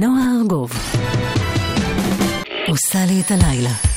[0.00, 0.70] נועה ארגוב
[2.68, 3.87] עושה לי את הלילה.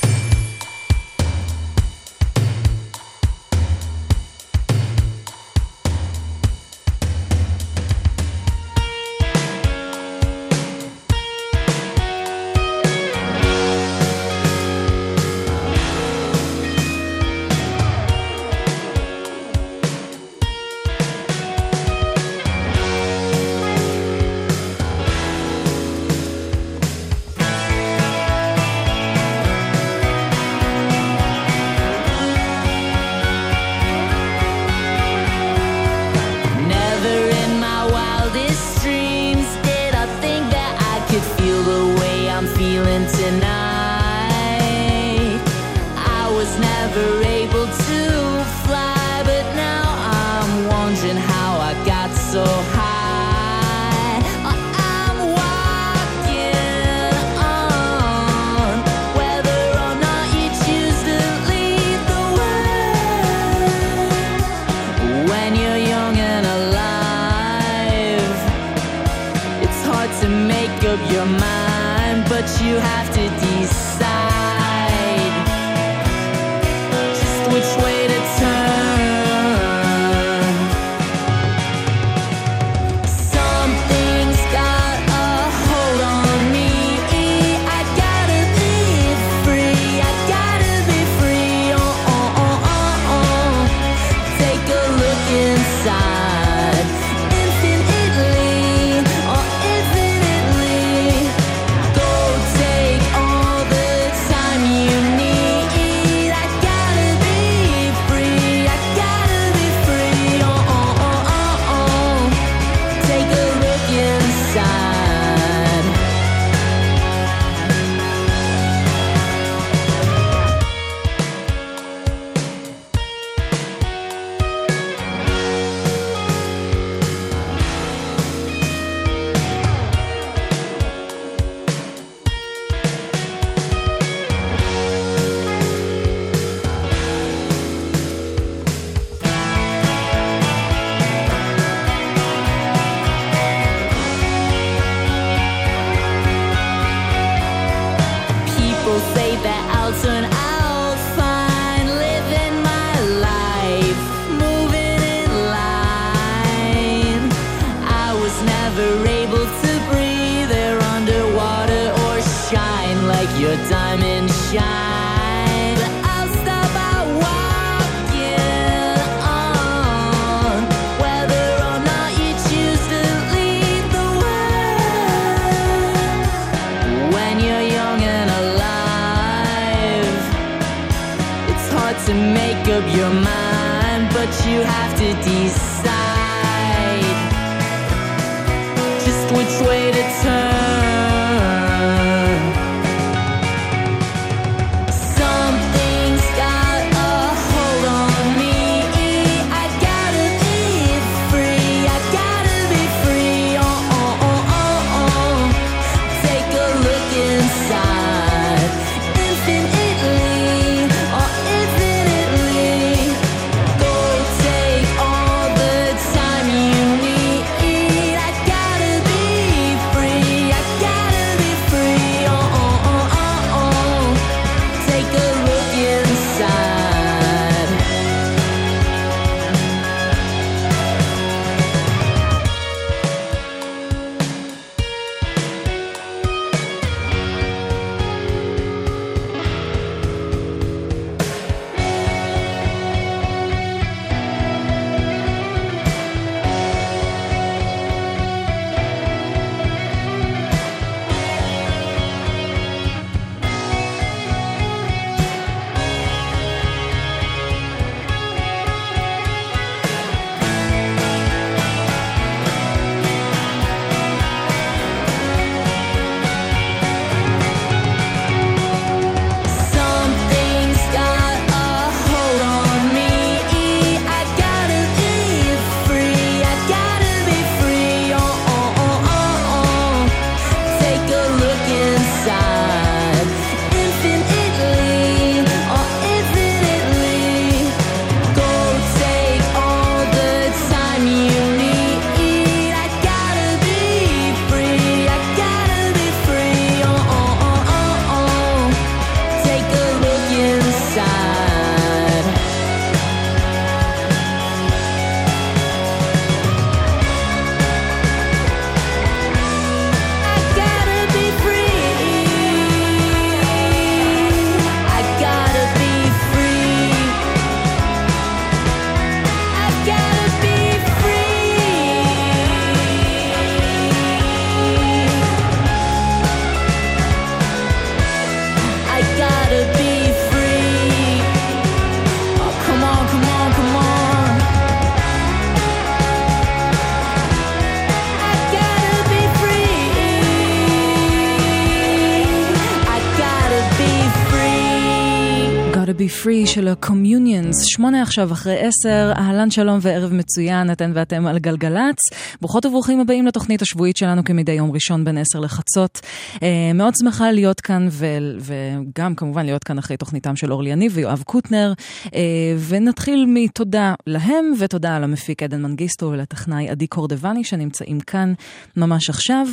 [347.72, 351.96] שמונה עכשיו אחרי עשר, אהלן שלום וערב מצוין, אתן ואתם על גלגלצ.
[352.40, 356.00] ברוכות וברוכים הבאים לתוכנית השבועית שלנו כמדי יום ראשון בין עשר לחצות.
[356.42, 358.06] אה, מאוד שמחה להיות כאן, ו-
[358.40, 361.72] וגם כמובן להיות כאן אחרי תוכניתם של אורלי יניב ויואב קוטנר.
[362.14, 362.20] אה,
[362.68, 368.32] ונתחיל מתודה להם, ותודה למפיק עדן מנגיסטו ולטכנאי עדי קורדבני שנמצאים כאן
[368.76, 369.46] ממש עכשיו.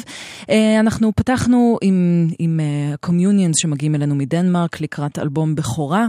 [0.50, 2.60] אה, אנחנו פתחנו עם, עם
[3.06, 6.08] communions שמגיעים אלינו מדנמרק לקראת אלבום בכורה,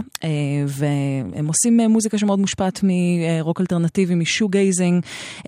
[0.67, 5.03] והם עושים uh, מוזיקה שמאוד מושפעת מרוק אלטרנטיבי, מ shoegazing,
[5.39, 5.45] uh,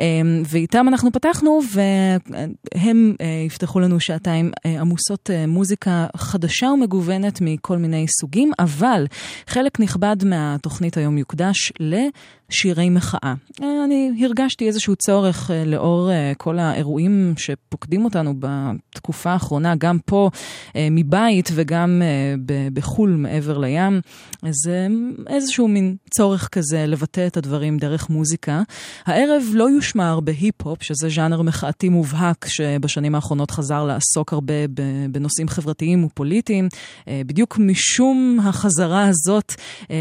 [0.49, 7.77] ואיתם אנחנו פתחנו, והם uh, יפתחו לנו שעתיים uh, עמוסות uh, מוזיקה חדשה ומגוונת מכל
[7.77, 9.05] מיני סוגים, אבל
[9.47, 11.95] חלק נכבד מהתוכנית היום יוקדש ל...
[12.53, 13.33] שירי מחאה.
[13.61, 19.99] אה, אני הרגשתי איזשהו צורך אה, לאור אה, כל האירועים שפוקדים אותנו בתקופה האחרונה, גם
[20.05, 20.29] פה
[20.91, 22.01] מבית וגם
[22.73, 24.01] בחו"ל מעבר לים.
[24.49, 24.87] זה
[25.27, 28.61] איזשהו מין צורך כזה לבטא את הדברים דרך מוזיקה.
[29.05, 34.53] הערב לא יושמע הרבה היפ-הופ, שזה ז'אנר מחאתי מובהק שבשנים האחרונות חזר לעסוק הרבה
[35.11, 36.67] בנושאים חברתיים ופוליטיים.
[37.07, 39.53] בדיוק משום החזרה הזאת,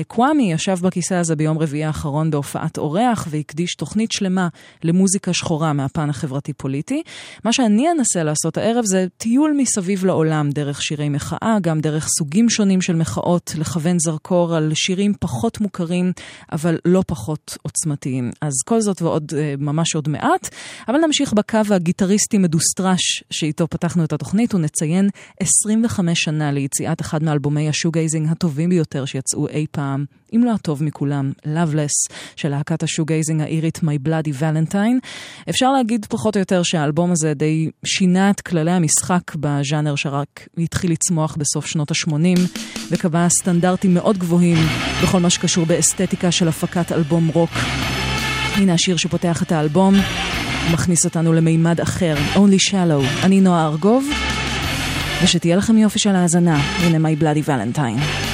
[0.06, 4.48] קוואמי ישב בכיסא הזה ביום רביעי האחרון בהופעת אורח והקדיש תוכנית שלמה
[4.84, 7.02] למוזיקה שחורה מהפן החברתי-פוליטי.
[7.44, 12.50] מה שאני אנסה לעשות הערב זה טיול מסביב לעולם דרך שירי מחאה, גם דרך סוגים
[12.50, 16.12] שונים של מחאות, לכוון זרקור על שירים פחות מוכרים,
[16.52, 18.30] אבל לא פחות עוצמתיים.
[18.40, 20.48] אז כל זאת ועוד אה, ממש עוד מעט,
[20.88, 25.08] אבל נמשיך בקו הגיטריסטי מדוסטרש שאיתו פתחנו את התוכנית ונציין
[25.40, 30.04] 25 שנה ליציאת אחד מאלבומי ה shoegazing הטובים ביותר שיצאו אי פעם,
[30.34, 35.06] אם לא הטוב מכולם, Loveless, של להקת ה shoegazing האירית My Bloody Valentine.
[35.50, 40.92] אפשר להגיד פחות או יותר שהאלבום הזה די שינה את כללי המשחק בז'אנר שרק התחיל
[40.92, 42.40] לצמוח בסוף שנות ה-80,
[42.90, 44.58] וקבע סטנדרטים מאוד גבוהים
[45.02, 47.50] בכל מה שקשור באסתטיקה של הפקת אלבום רוק.
[48.54, 49.94] הנה השיר שפותח את האלבום,
[50.72, 53.24] מכניס אותנו למימד אחר, Only Shallow.
[53.24, 54.04] אני נועה ארגוב,
[55.22, 56.56] ושתהיה לכם יופי של האזנה.
[56.56, 58.31] הנה My Bloody Valentine.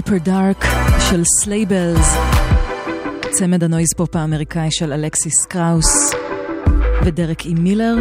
[0.00, 0.66] Hyper Dark
[1.10, 2.16] של Sleigh Bells,
[3.30, 6.14] צמד ה noise pop האמריקאי של אלכסיס קראוס
[7.04, 7.94] ודרק אי מילר,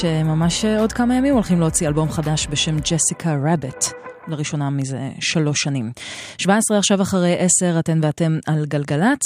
[0.00, 3.97] שממש עוד כמה ימים הולכים להוציא אלבום חדש בשם Jessica Rabbit.
[4.28, 5.92] לראשונה מזה שלוש שנים.
[6.38, 9.20] 17 עכשיו אחרי 10, אתן ואתם על גלגלצ,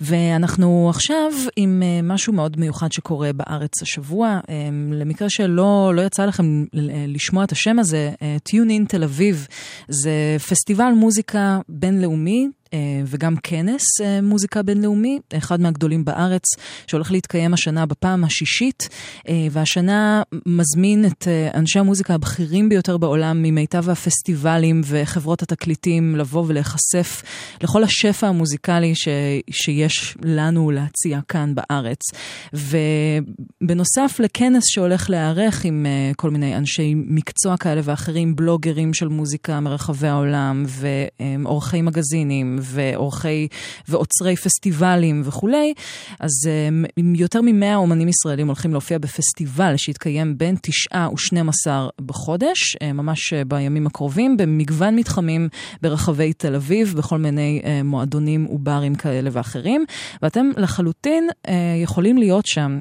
[0.00, 4.40] ואנחנו עכשיו עם אה, משהו מאוד מיוחד שקורה בארץ השבוע.
[4.48, 6.64] אה, למקרה שלא לא יצא לכם
[7.08, 8.10] לשמוע את השם הזה,
[8.42, 9.46] טיון אה, אין תל אביב
[9.88, 12.48] זה פסטיבל מוזיקה בינלאומי.
[12.72, 16.42] אה, וגם כנס אה, מוזיקה בינלאומי, אחד מהגדולים בארץ,
[16.86, 18.88] שהולך להתקיים השנה בפעם השישית,
[19.28, 27.22] אה, והשנה מזמין את אנשי המוזיקה הבכירים ביותר בעולם ממיטב הפסטיבלים וחברות התקליטים לבוא ולהיחשף
[27.62, 29.08] לכל השפע המוזיקלי ש,
[29.50, 32.00] שיש לנו להציע כאן בארץ.
[32.52, 35.86] ובנוסף לכנס שהולך להיערך עם
[36.16, 43.48] כל מיני אנשי מקצוע כאלה ואחרים, בלוגרים של מוזיקה מרחבי העולם ועורכי מגזינים ועורכי
[43.88, 45.74] ועוצרי פסטיבלים וכולי,
[46.20, 51.72] אז uh, יותר מ-100 אומנים ישראלים הולכים להופיע בפסטיבל שיתקיים בין 9 ו-12
[52.06, 55.48] בחודש, uh, ממש uh, בימים הקרובים, במגוון מתחמים
[55.82, 59.84] ברחבי תל אביב, בכל מיני מועדונים וברים כאלה ואחרים,
[60.22, 61.28] ואתם לחלוטין
[61.82, 62.78] יכולים להיות שם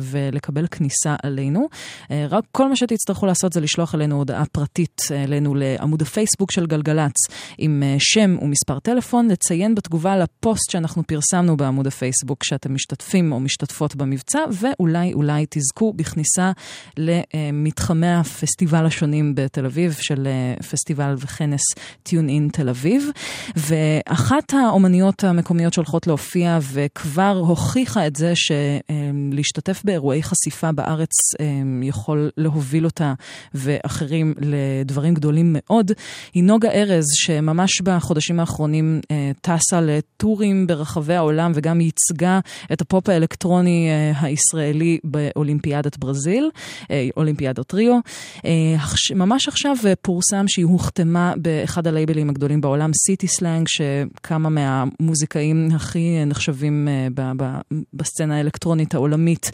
[0.00, 1.68] ולקבל כניסה עלינו.
[2.10, 7.14] רק כל מה שתצטרכו לעשות זה לשלוח אלינו הודעה פרטית אלינו לעמוד הפייסבוק של גלגלצ
[7.58, 9.23] עם שם ומספר טלפון.
[9.24, 15.46] נכון לציין בתגובה לפוסט שאנחנו פרסמנו בעמוד הפייסבוק שאתם משתתפים או משתתפות במבצע, ואולי אולי
[15.50, 16.52] תזכו בכניסה
[16.96, 21.60] למתחמי הפסטיבל השונים בתל אביב, של אה, פסטיבל וכנס
[22.02, 23.10] טיון אין תל אביב.
[23.56, 31.46] ואחת האומניות המקומיות שהולכות להופיע וכבר הוכיחה את זה שלהשתתף באירועי חשיפה בארץ אה,
[31.82, 33.14] יכול להוביל אותה
[33.54, 35.90] ואחרים לדברים גדולים מאוד,
[36.34, 42.40] היא נוגה ארז, שממש בחודשים האחרונים אה, טסה לטורים ברחבי העולם וגם ייצגה
[42.72, 46.50] את הפופ האלקטרוני אה, הישראלי באולימפיאדת ברזיל,
[46.90, 47.98] אה, אולימפיאדת ריו.
[49.14, 56.88] ממש עכשיו פורסם שהיא הוחתמה באחד הלייבלים הגדולים בעולם, City Slang, שכמה מהמוזיקאים הכי נחשבים
[57.94, 59.50] בסצנה האלקטרונית העולמית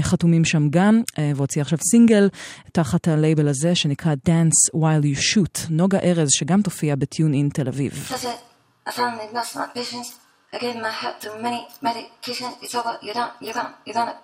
[0.00, 1.02] חתומים שם גם,
[1.36, 2.28] והוציאה עכשיו סינגל
[2.72, 5.66] תחת הלייבל הזה שנקרא Dance While You Shoot.
[5.70, 7.92] נוגה ארז, שגם תופיע ב Tune In תל אביב.
[8.86, 10.18] I finally lost my patience.
[10.52, 12.52] I gave my heart too many medication.
[12.62, 12.98] It's over.
[13.02, 13.30] You're done.
[13.40, 13.74] You're gone.
[13.84, 14.18] You're gonna.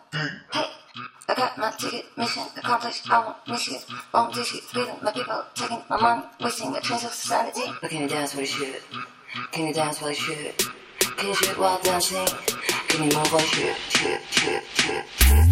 [0.52, 0.64] Hey,
[1.28, 2.06] I got my ticket.
[2.16, 3.08] Mission accomplished.
[3.10, 3.78] I won't miss you.
[4.12, 4.44] Won't you.
[4.44, 4.96] Freedom.
[5.02, 6.22] My people taking my money.
[6.40, 7.62] Wasting the trains of society.
[7.80, 8.82] But can you dance while you shoot?
[9.52, 10.68] Can you dance while you shoot?
[11.00, 12.26] Can you shoot while dancing?
[12.88, 13.76] Can you move while you shoot?
[13.88, 15.44] Shoot, shoot, shoot, shoot.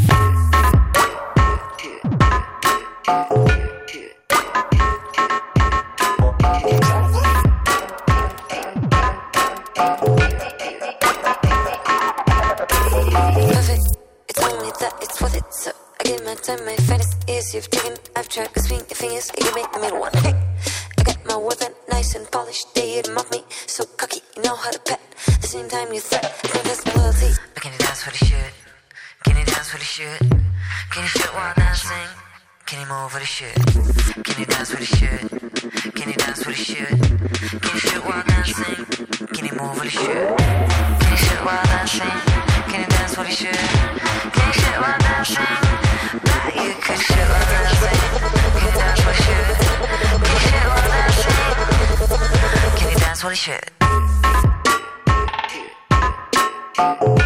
[6.59, 6.84] shoot.
[16.45, 17.97] Time my finest is you've taken.
[18.17, 19.33] I've tried to swing your fingers.
[19.39, 20.13] You make the middle one.
[20.15, 22.75] I got my words that nice and polished.
[22.75, 23.45] They mock me.
[23.67, 25.01] So cocky you know how to pet.
[25.41, 26.23] The same time you threat.
[26.65, 28.53] That's loyalty but can you dance for the shit?
[29.25, 30.19] Can you dance for the shit?
[30.91, 32.14] Can you shit while dancing
[32.67, 33.55] can you move for the shit
[34.25, 35.21] can you dance for the shit
[35.95, 38.87] can you dance for the shit can you shit while dancing
[39.35, 42.17] can you move for the shit can you shit while dancing
[42.71, 43.57] can you dance for the shit
[44.35, 45.75] can you shit while dancing
[46.57, 47.99] you could shit while dancing.
[48.55, 49.57] Can you dance while you shoot?
[50.23, 51.39] Can you shit while dancing?
[52.79, 53.37] Can you dance while you
[57.19, 57.24] shoot?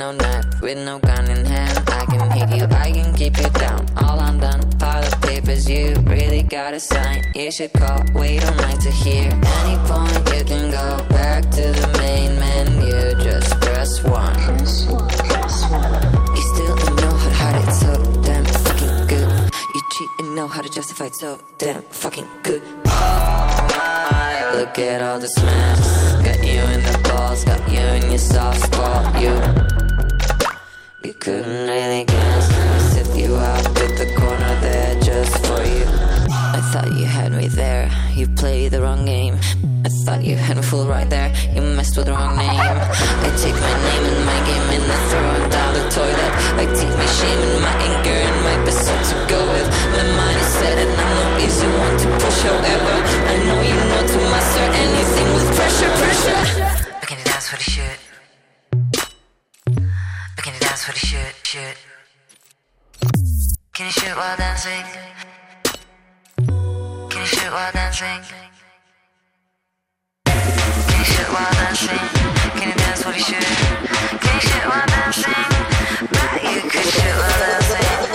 [0.00, 1.78] No knife, with no gun in hand.
[1.88, 3.86] I can hit you, I can keep you down.
[3.98, 7.22] All I'm done, pile of papers, you really gotta sign.
[7.34, 9.28] You should call, wait all night to hear.
[9.60, 14.34] Any point you can go back to the main menu, just press one.
[14.46, 16.02] Press one, press one.
[16.34, 19.50] You still don't know how to hide it, so damn fucking good.
[19.74, 22.62] You cheat and know how to justify it, so damn fucking good.
[22.86, 26.29] Oh my, look at all the smash.
[26.50, 29.34] You in the balls, got you in your soft spot, you.
[31.04, 32.44] You couldn't really guess.
[32.92, 35.86] Sit you out at the corner there just for you.
[36.28, 37.88] I thought you had me there.
[38.14, 39.38] You played the wrong game.
[39.84, 41.32] I thought you had me fooled right there.
[41.54, 42.60] You messed with the wrong name.
[43.26, 46.32] I take my name and my game and I throw it down the toilet.
[46.62, 49.68] I take my shame and my anger and my pursuit to go with.
[49.94, 52.40] My mind is set and I'm no easy one to push.
[52.42, 52.89] However,
[56.24, 57.64] dance for the
[60.36, 61.76] can dance for the shit, shit?
[63.74, 64.84] Can you shoot while dancing?
[67.10, 68.20] Can you shoot while dancing?
[70.26, 71.98] Can you shoot while dancing?
[72.58, 73.44] Can you dance for the shit?
[74.20, 75.32] Can you shoot while dancing?
[76.12, 78.09] Bet you could shoot while dancing.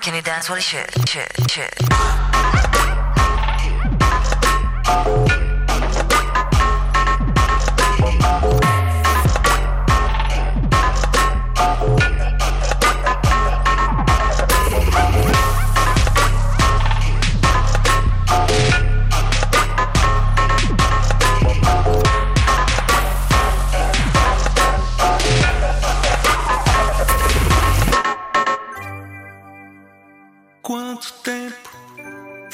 [0.00, 0.90] Can you dance for the shit?
[1.06, 1.74] Shit, shit.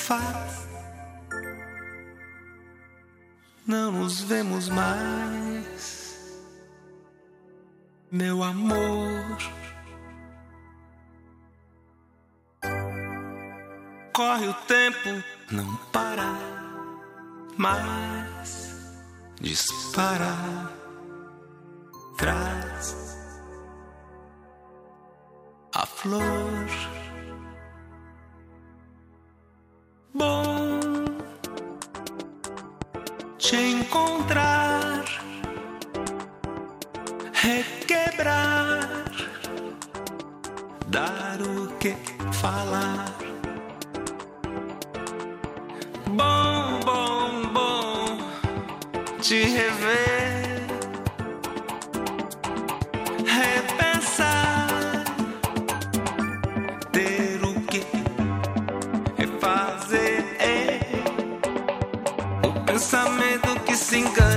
[0.07, 0.69] Faz?
[3.67, 6.41] Não nos vemos mais,
[8.13, 9.37] meu amor.
[14.13, 16.33] Corre o tempo, não para
[17.59, 18.77] mais,
[19.41, 20.37] dispara,
[22.17, 22.95] traz
[25.75, 27.06] a flor.
[30.17, 31.05] Bom
[33.39, 35.05] te encontrar,
[37.43, 39.05] requebrar,
[40.89, 41.95] dar o que
[42.33, 43.15] falar.
[46.09, 48.19] Bom, bom, bom
[49.23, 50.26] te rever.
[63.87, 64.36] singers.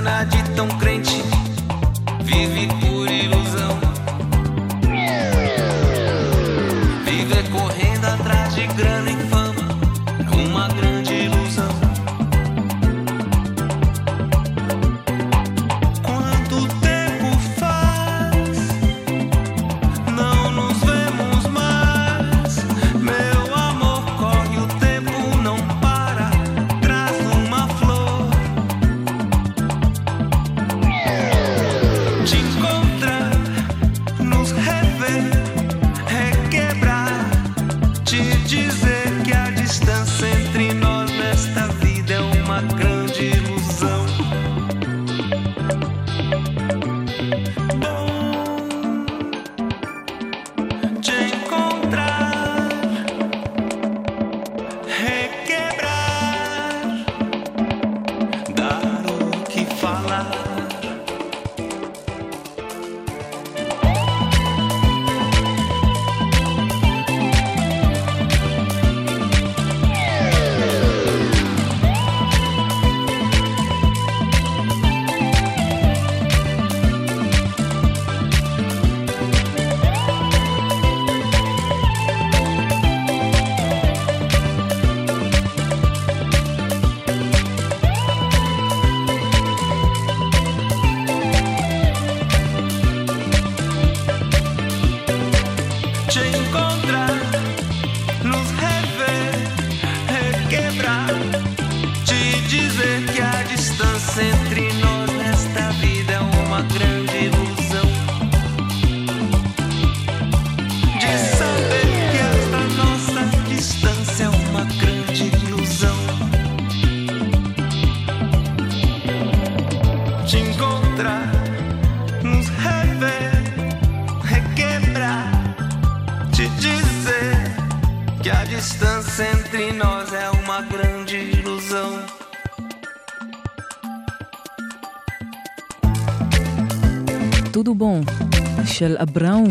[138.80, 139.44] של אבראו.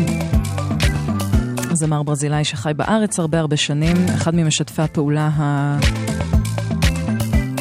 [1.72, 5.30] זמר ברזילאי שחי בארץ הרבה הרבה שנים, אחד ממשתפי הפעולה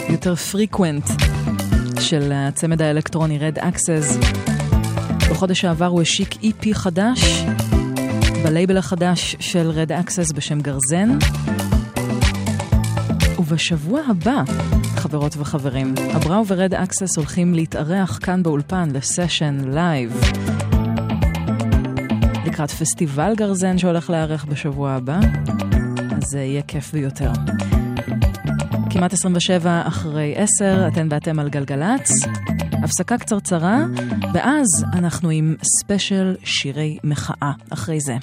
[0.07, 1.09] היותר frequent
[1.99, 4.25] של הצמד האלקטרוני Red Axes.
[5.29, 7.43] בחודש העבר הוא השיק EP חדש
[8.43, 11.17] בלייבל החדש של Red Axes בשם גרזן.
[13.39, 14.43] ובשבוע הבא,
[14.95, 20.21] חברות וחברים, אבראו ו Red Axes הולכים להתארח כאן באולפן לסשן live.
[22.59, 25.19] לקראת פסטיבל גרזן שהולך להיערך בשבוע הבא,
[26.17, 27.31] אז זה יהיה כיף ביותר.
[28.89, 32.11] כמעט 27 אחרי 10, אתן ואתם על גלגלצ.
[32.83, 33.77] הפסקה קצרצרה,
[34.33, 38.15] ואז אנחנו עם ספיישל שירי מחאה אחרי זה.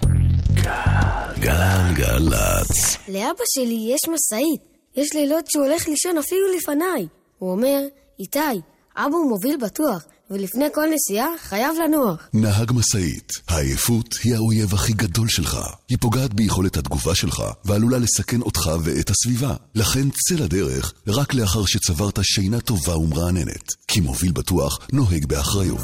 [1.40, 2.96] גלגלצ.
[3.08, 4.60] לאבא שלי יש משאית.
[4.96, 7.06] יש לילות שהוא הולך לישון אפילו לפניי.
[7.38, 7.80] הוא אומר,
[8.18, 8.60] איתי,
[8.96, 12.28] אבא הוא מוביל בטוח, ולפני כל נסיעה חייב לנוח.
[12.34, 15.58] נהג משאית, העייפות היא האויב הכי גדול שלך.
[15.88, 19.54] היא פוגעת ביכולת התגובה שלך, ועלולה לסכן אותך ואת הסביבה.
[19.74, 23.72] לכן צא לדרך רק לאחר שצברת שינה טובה ומרעננת.
[23.88, 25.80] כי מוביל בטוח נוהג באחריות.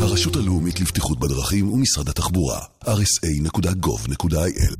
[0.00, 4.74] הרשות הלאומית לבטיחות בדרכים ומשרד התחבורה, rsa.gov.il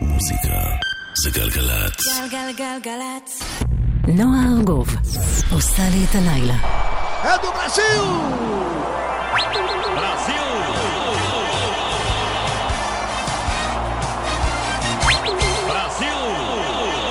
[0.00, 0.58] מוזיקה
[1.24, 2.06] זה גלגלצ.
[2.06, 3.42] גלגלגלגלצ.
[4.08, 4.88] נועה ארגוב
[5.52, 7.01] עושה לי את הלילה.
[7.24, 8.42] É do Brasil!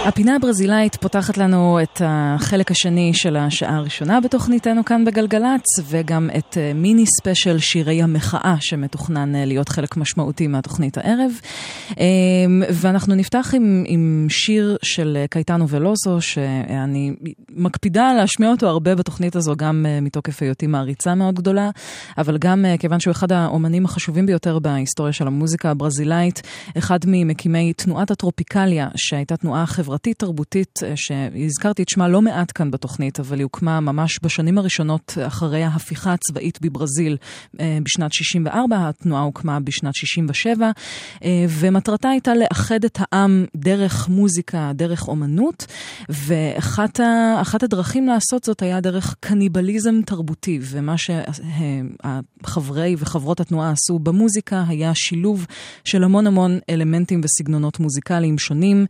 [0.05, 6.57] הפינה הברזילאית פותחת לנו את החלק השני של השעה הראשונה בתוכניתנו כאן בגלגלצ, וגם את
[6.57, 11.31] אה, מיני ספיישל שירי המחאה שמתוכנן אה, להיות חלק משמעותי מהתוכנית הערב.
[11.91, 17.13] אמ, ואנחנו נפתח עם, עם שיר של אה, קייטנו ולוזו, שאני
[17.49, 21.69] מקפידה להשמיע אותו הרבה בתוכנית הזו, גם מתוקף היותי מעריצה מאוד גדולה,
[22.17, 26.41] אבל גם כיוון שהוא אחד האומנים החשובים ביותר בהיסטוריה של המוזיקה הברזילאית,
[26.77, 29.90] אחד ממקימי תנועת הטרופיקליה, שהייתה תנועה חברתית.
[29.91, 35.17] חברתית-תרבותית, אה, שהזכרתי את שמה לא מעט כאן בתוכנית, אבל היא הוקמה ממש בשנים הראשונות
[35.27, 37.17] אחרי ההפיכה הצבאית בברזיל
[37.59, 40.71] אה, בשנת 64, התנועה הוקמה בשנת 67,
[41.23, 45.65] אה, ומטרתה הייתה לאחד את העם דרך מוזיקה, דרך אומנות,
[46.09, 50.95] ואחת הדרכים לעשות זאת היה דרך קניבליזם תרבותי, ומה
[52.43, 55.45] שחברי וחברות התנועה עשו במוזיקה היה שילוב
[55.83, 58.85] של המון המון אלמנטים וסגנונות מוזיקליים שונים,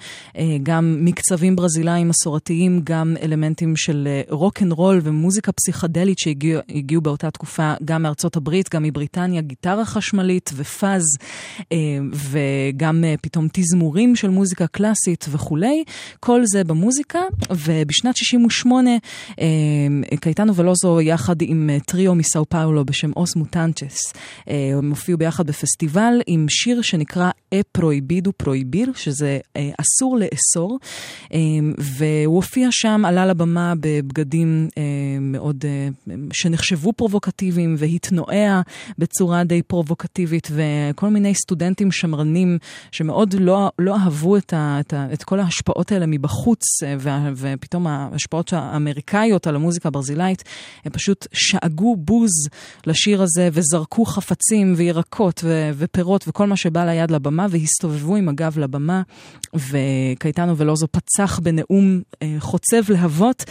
[0.64, 7.74] גם מקצבים ברזילאיים מסורתיים, גם אלמנטים של רוק אנד רול ומוזיקה פסיכדלית שהגיעו באותה תקופה
[7.86, 11.04] גם מארצות הברית, גם מבריטניה, גיטרה חשמלית ו fuzz,
[11.72, 11.78] אה,
[12.14, 15.84] וגם אה, פתאום תזמורים של מוזיקה קלאסית וכולי.
[16.20, 17.20] כל זה במוזיקה,
[17.52, 18.90] ובשנת 68'
[19.40, 19.48] אה,
[20.20, 24.14] קייטנו ולוזו יחד עם טריו מסאו פאולו בשם אוס מוטנצ'ס,
[24.48, 29.40] הם הופיעו ביחד בפסטיבל עם שיר שנקרא אה פרויבידו פרויביר, שזה
[29.78, 30.80] אסור לאסור.
[31.34, 38.62] אמ, והוא הופיע שם, עלה לבמה בבגדים אמ, מאוד, אה, שנחשבו פרובוקטיביים, והתנועע
[38.98, 42.58] בצורה די פרובוקטיבית, וכל מיני סטודנטים שמרנים
[42.92, 46.96] שמאוד לא, לא אהבו את, ה, את, ה, את כל ההשפעות האלה מבחוץ, אה,
[47.36, 50.44] ופתאום ההשפעות האמריקאיות על המוזיקה הברזילאית,
[50.86, 52.32] הם פשוט שאגו בוז
[52.88, 55.44] לשיר הזה, וזרקו חפצים וירקות
[55.78, 59.02] ופירות וכל מה שבא ליד לבמה, והסתובבו עם הגב לבמה,
[59.54, 63.44] וקייטנו ולוזו פצח בנאום אה, חוצב להבות,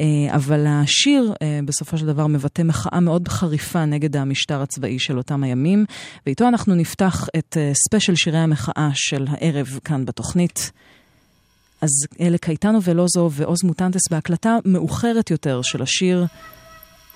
[0.00, 5.18] אה, אבל השיר אה, בסופו של דבר מבטא מחאה מאוד חריפה נגד המשטר הצבאי של
[5.18, 5.84] אותם הימים,
[6.26, 10.70] ואיתו אנחנו נפתח את ספיישל שירי המחאה של הערב כאן בתוכנית.
[11.80, 16.26] אז אלה קייטנו ולוזו ועוז מוטנטס בהקלטה מאוחרת יותר של השיר.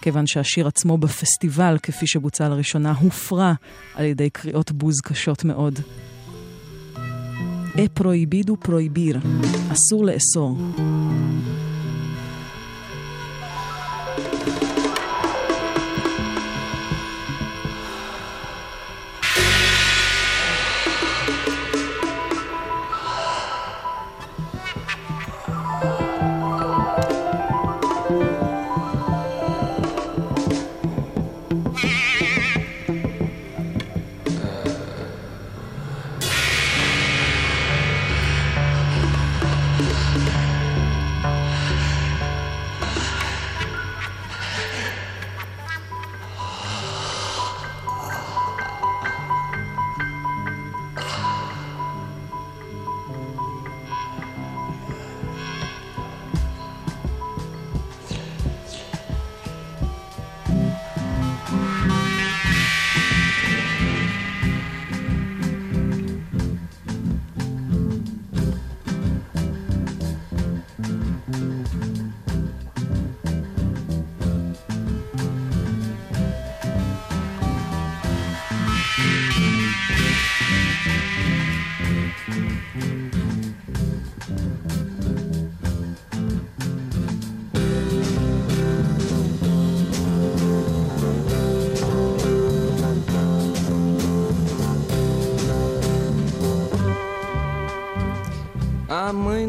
[0.03, 3.53] כיוון שהשיר עצמו בפסטיבל, כפי שבוצע לראשונה, הופרע
[3.95, 5.81] על ידי קריאות בוז קשות מאוד.
[7.80, 9.20] e proibido proibir,
[9.72, 10.58] אסור לאסור.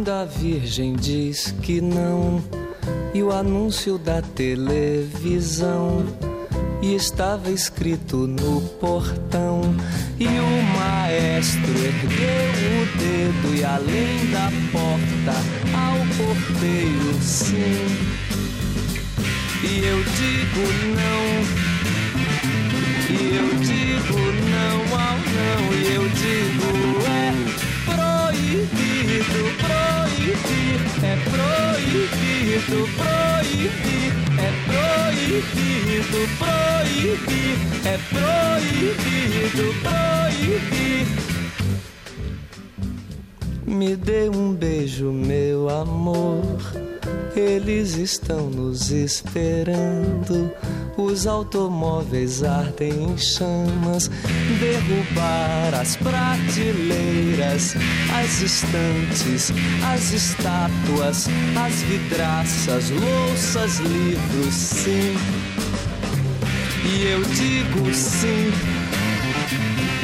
[0.09, 2.41] A virgem diz que não,
[3.13, 6.05] e o anúncio da televisão.
[6.81, 9.61] E estava escrito no portão.
[10.17, 15.35] E o maestro ergueu o dedo e além da porta
[15.77, 17.85] ao porteiro sim.
[19.63, 21.25] E eu digo não.
[23.09, 26.71] E eu digo não ao não, e eu digo
[27.07, 27.70] é
[29.23, 41.05] proibido, proibir, é proibido, proibir, é proibido, proibir, é proibido, proibir.
[43.65, 46.41] Me dê um beijo, meu amor.
[47.36, 50.51] Eles estão nos esperando.
[50.97, 54.10] Os automóveis ardem em chamas.
[54.60, 57.75] Derrubar as prateleiras,
[58.13, 59.51] as estantes,
[59.84, 65.15] as estátuas, as vidraças, louças, livros, sim.
[66.84, 68.51] E eu digo sim.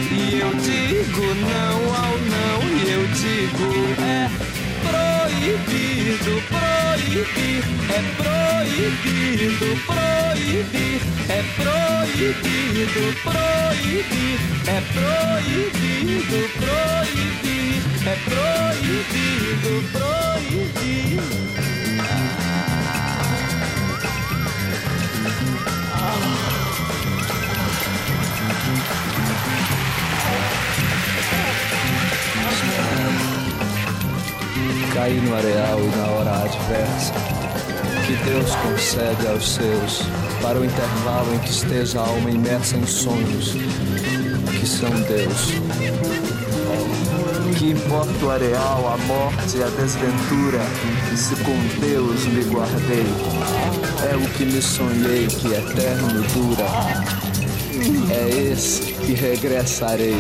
[0.10, 3.68] E eu digo não ao não, e eu digo
[4.02, 4.30] é
[4.88, 6.42] proibido,
[6.98, 21.48] proibir, é proibido, proibir, é proibido, proibir, é proibido, proibir, é proibido, proibir.
[34.98, 37.14] Cair no areal e na hora adversa,
[38.08, 40.02] que Deus concede aos seus,
[40.42, 43.54] para o intervalo em que esteja a alma imersa em sonhos,
[44.60, 45.52] que são Deus.
[47.60, 50.62] Que importa o areal, a morte a desventura,
[51.16, 53.06] se com Deus me guardei,
[54.12, 56.66] é o que me sonhei que eterno dura,
[58.16, 60.18] é esse que regressarei.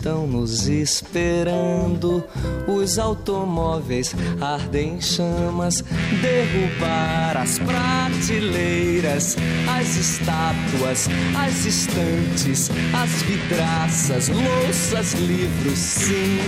[0.00, 2.24] Estão nos esperando.
[2.66, 5.84] Os automóveis ardem em chamas.
[6.22, 9.36] Derrubar as prateleiras,
[9.78, 16.38] as estátuas, as estantes, as vidraças, louças, livros, sim.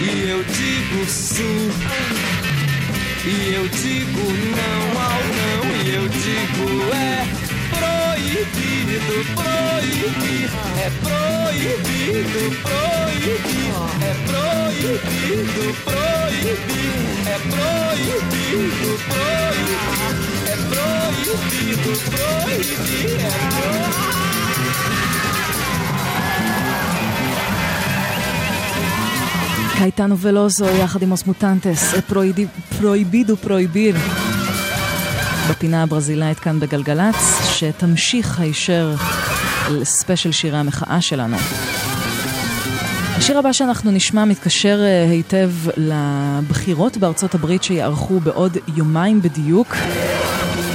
[0.00, 1.70] E eu digo sim.
[3.24, 7.55] E eu digo não ao não, e eu digo é
[8.35, 13.71] proibido, proibir, é proibido, proibir,
[14.01, 16.95] é proibido, proibir,
[17.25, 19.95] é proibido, proibir,
[20.45, 24.01] é proibido, proibir, é proibido.
[29.77, 31.93] קייטנו ולוזו יחד עם אוסמוטנטס,
[32.79, 33.95] פרויבידו פרויביר.
[35.50, 37.16] בפינה הברזילאית כאן בגלגלצ,
[37.54, 38.94] שתמשיך הישר
[39.70, 41.36] לספיישל שירי המחאה שלנו.
[43.16, 44.78] השיר הבא שאנחנו נשמע מתקשר
[45.10, 49.74] היטב לבחירות בארצות הברית שיערכו בעוד יומיים בדיוק.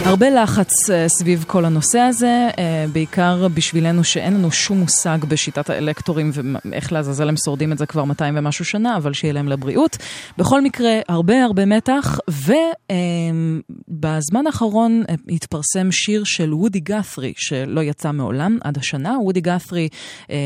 [0.05, 2.55] הרבה לחץ uh, סביב כל הנושא הזה, uh,
[2.93, 6.31] בעיקר בשבילנו שאין לנו שום מושג בשיטת האלקטורים
[6.65, 9.97] ואיך לעזאזל הם שורדים את זה כבר 200 ומשהו שנה, אבל שיהיה להם לבריאות.
[10.37, 18.11] בכל מקרה, הרבה הרבה מתח, ובזמן uh, האחרון התפרסם שיר של וודי גת'רי, שלא יצא
[18.11, 19.17] מעולם עד השנה.
[19.19, 19.87] וודי גת'רי,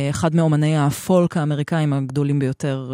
[0.09, 2.93] אחד מאומני הפולק האמריקאים הגדולים ביותר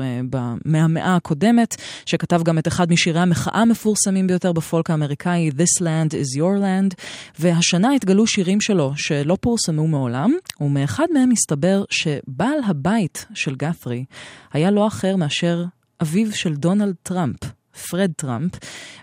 [0.65, 6.37] מהמאה הקודמת, שכתב גם את אחד משירי המחאה המפורסמים ביותר בפולק האמריקאי, This Land is
[6.37, 6.95] Your Land,
[7.39, 14.05] והשנה התגלו שירים שלו שלא פורסמו מעולם, ומאחד מהם מסתבר שבעל הבית של גת'רי
[14.53, 15.65] היה לא אחר מאשר
[16.01, 17.60] אביו של דונלד טראמפ.
[17.89, 18.51] פרד טראמפ,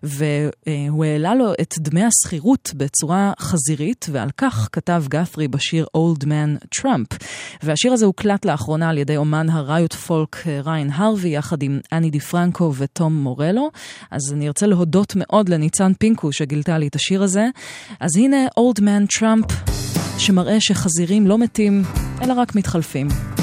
[0.02, 6.80] והוא העלה לו את דמי השכירות בצורה חזירית, ועל כך כתב גת'רי בשיר Old Man
[6.80, 7.24] Trump.
[7.62, 12.10] והשיר הזה הוקלט לאחרונה על ידי אומן ה riot folk ריין הרווי, יחד עם אני
[12.10, 13.70] די פרנקו ותום מורלו.
[14.10, 17.46] אז אני ארצה להודות מאוד לניצן פינקו שגילתה לי את השיר הזה.
[18.00, 19.52] אז הנה Old Man Trump,
[20.18, 21.82] שמראה שחזירים לא מתים,
[22.22, 23.37] אלא רק מתחלפים.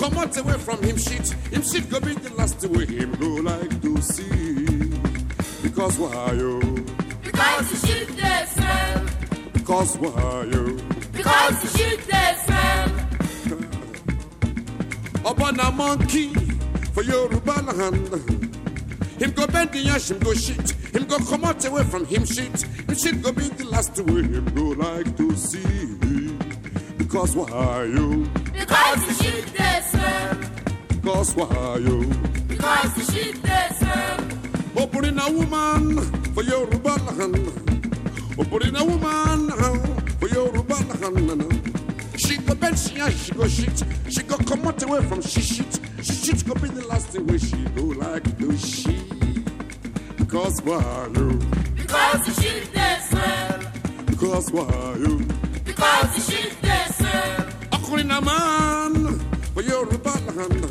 [0.00, 1.28] Come out away from him shit.
[1.52, 4.64] Him shit go be the last way him go like to see.
[5.62, 6.58] Because why you?
[7.22, 9.04] Because the shit they smell.
[9.52, 10.80] Because why you?
[11.12, 12.88] Because the shit they smell.
[15.32, 16.32] Upon a monkey
[16.94, 18.08] for Yoruba land.
[19.20, 20.70] Him go bend the ash, him go shit.
[20.94, 22.62] Him go come out away from him shit.
[22.88, 26.32] Him shit go be the last way him go like to see.
[26.96, 28.24] Because why you?
[28.54, 29.59] Because the shit.
[31.12, 32.04] Because why you?
[32.46, 34.84] Because the shit they smell.
[34.84, 35.98] Opening a woman
[36.32, 37.34] for Yoruba land.
[38.62, 39.50] in a woman
[40.20, 41.72] for your Yoruba land.
[42.16, 42.94] She go bend, she
[43.34, 43.82] go shit.
[44.08, 45.80] She go come out away from she shit.
[46.00, 48.96] She shit go be the last way she go like to she.
[50.16, 51.40] Because why you?
[51.74, 53.58] Because the shit they smell.
[54.06, 55.18] Because why you?
[55.64, 57.46] Because the shit they smell.
[57.72, 59.18] Occurring a man
[59.54, 60.69] for Yoruba land.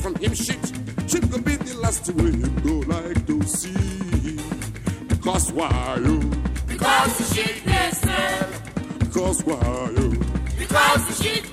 [0.00, 0.64] From him shit.
[1.08, 4.38] Shit go be the last way him go like to see.
[5.08, 6.18] Because why you?
[6.66, 8.48] Because the shit they smell.
[8.98, 10.10] Because why you?
[10.58, 11.49] Because the shit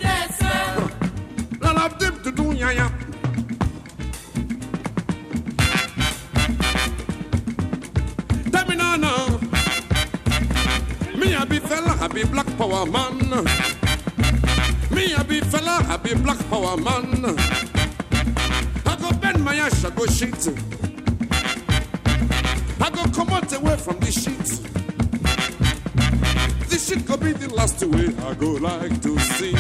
[29.02, 29.54] to see.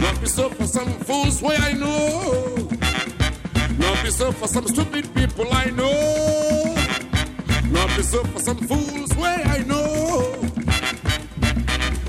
[0.00, 2.68] Not be so for some fools way I know.
[3.78, 6.74] Not be so for some stupid people I know.
[7.70, 10.34] Not be so for some fools way I know.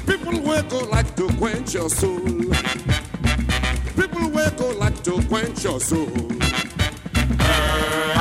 [0.06, 2.20] People will go like to quench your soul.
[3.96, 6.08] People will go like to quench your soul.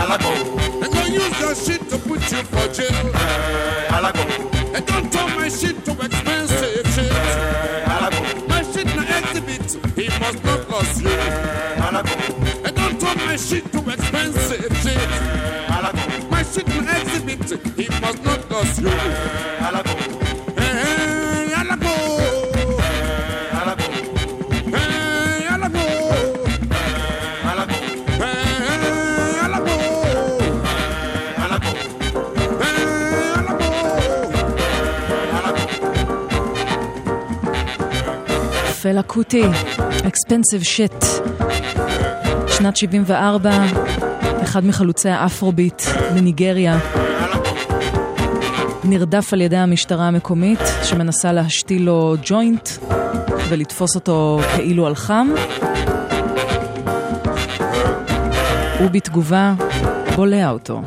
[0.01, 2.69] And don't use your shit to put you for
[38.83, 39.43] פלה קוטי,
[40.07, 41.05] Expensive Shit.
[42.47, 43.51] שנת 74,
[44.43, 45.83] אחד מחלוצי האפרוביט
[46.15, 46.79] בניגריה.
[48.85, 52.69] נרדף על ידי המשטרה המקומית, שמנסה להשתיל לו ג'וינט
[53.49, 55.29] ולתפוס אותו כאילו על חם.
[58.81, 59.55] ובתגובה,
[60.17, 60.83] בולע אותו.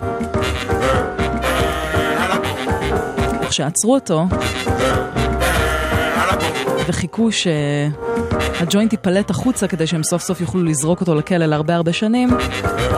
[3.49, 4.25] כשעצרו אותו,
[6.87, 12.29] וחיכו שהג'וינט ייפלט החוצה כדי שהם סוף סוף יוכלו לזרוק אותו לכלא להרבה הרבה שנים,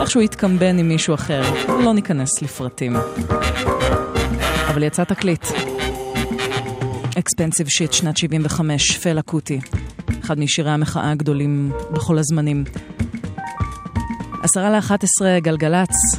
[0.00, 1.42] איכשהו יתקמבן עם מישהו אחר.
[1.68, 2.96] לא ניכנס לפרטים.
[4.68, 5.46] אבל יצא תקליט.
[7.18, 9.60] אקספנסיב שיט, שנת 75, פלה קוטי.
[10.24, 12.64] אחד משירי המחאה הגדולים בכל הזמנים.
[14.42, 16.15] עשרה לאחת עשרה, גלגלצ.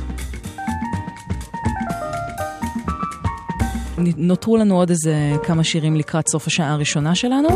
[4.17, 7.49] נותרו לנו עוד איזה כמה שירים לקראת סוף השעה הראשונה שלנו.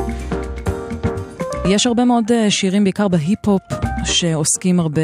[1.66, 3.62] יש הרבה מאוד אה, שירים, בעיקר בהיפ-הופ,
[4.06, 5.02] שעוסקים הרבה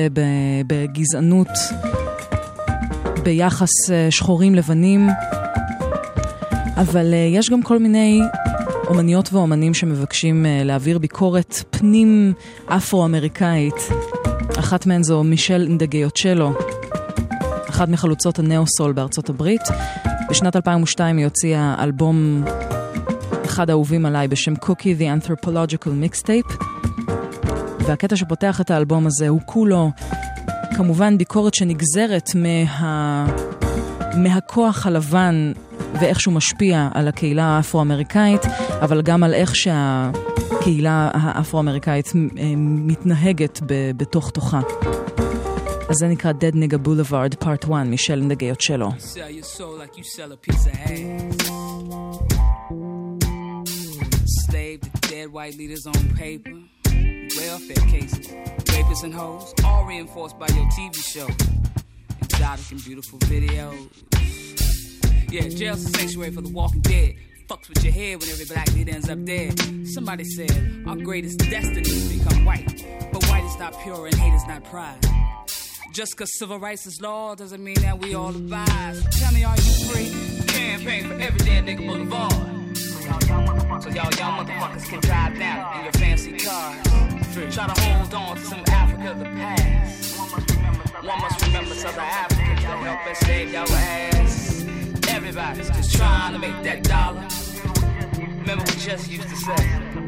[0.67, 1.47] בגזענות,
[3.23, 5.07] ביחס אה, שחורים לבנים,
[6.77, 8.21] אבל אה, יש גם כל מיני
[8.87, 12.33] אומניות ואומנים שמבקשים להעביר ביקורת פנים
[12.67, 13.89] אפרו-אמריקאית.
[14.59, 16.53] אחת מהן זו מישל אינדגיוצ'לו,
[17.69, 19.61] אחת מחלוצות הנאו-סול בארצות הברית.
[20.29, 22.43] בשנת 2002 היא הוציאה אלבום
[23.45, 26.63] אחד האהובים עליי בשם קוקי The Anthropological Mixtape
[27.79, 29.91] והקטע שפותח את האלבום הזה הוא כולו
[30.75, 33.27] כמובן ביקורת שנגזרת מה...
[34.15, 35.51] מהכוח הלבן
[35.99, 38.41] ואיך שהוא משפיע על הקהילה האפרו-אמריקאית
[38.81, 42.11] אבל גם על איך שהקהילה האפרו-אמריקאית
[42.57, 43.91] מתנהגת ב...
[43.97, 44.59] בתוך תוכה.
[45.88, 48.88] אז זה נקרא Dead Nigga Boulevard Part 1 מישל נגיות שלו.
[54.44, 56.56] Slave to dead white leaders on paper.
[57.36, 58.28] welfare cases,
[58.72, 61.28] rapists and hoes, all reinforced by your TV show.
[62.20, 63.88] Exotic and beautiful videos.
[65.30, 67.14] Yeah, jail's a sanctuary for the walking dead.
[67.48, 69.58] Fucks with your head when every black leader ends up dead.
[69.88, 72.84] Somebody said our greatest destiny is to become white.
[73.12, 74.98] But white is not pure and hate is not pride.
[75.91, 78.95] Just cause civil rights is law doesn't mean that we all abide.
[78.95, 80.45] So tell me, are you free?
[80.47, 82.33] Campaign for every damn nigga boulevard.
[83.81, 86.87] So y'all young motherfuckers can drive down in your fancy cars.
[87.55, 90.17] Try to hold on to some Africa of the past.
[91.03, 94.65] One must remember Southern Africans to help us save your ass.
[95.09, 97.27] Everybody's just trying to make that dollar.
[98.41, 99.55] Remember we just used to say,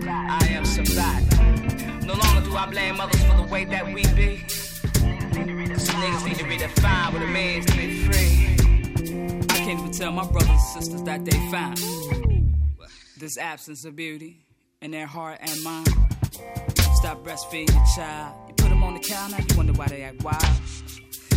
[0.08, 1.26] I am somebody.
[2.06, 4.46] No longer do I blame others for the way that we be.
[5.46, 9.46] Niggas need to redefine what it means to be free.
[9.50, 11.78] I can't even tell my brothers and sisters that they found
[13.18, 14.46] this absence of beauty
[14.82, 15.88] in their heart and mind.
[16.96, 18.36] Stop breastfeeding your child.
[18.50, 20.44] You put them on the counter, you wonder why they act wild.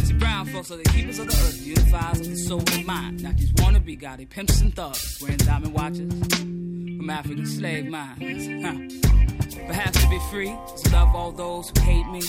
[0.04, 3.22] See, brown folks are the keepers of the earth, unifiers of the soul and mind.
[3.22, 8.64] Not these wannabe gaudy pimps and thugs wearing diamond watches from African slave mines.
[8.64, 9.31] Huh.
[9.66, 12.22] Perhaps to be free is love all those who hate me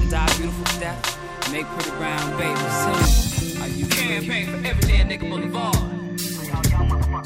[0.00, 1.18] and die a beautiful death.
[1.52, 3.60] Make pretty brown babies.
[3.60, 5.92] Are you campaign for every damn nigga boulevard?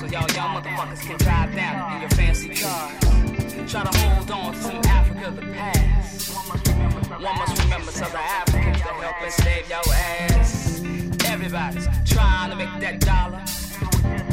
[0.00, 3.72] So y'all young motherfuckers can drive down in your fancy cars.
[3.72, 6.32] Try to hold on to Africa of the past.
[7.10, 10.82] One must remember Southern Africans to help us save your ass.
[11.26, 13.42] Everybody's trying to make that dollar.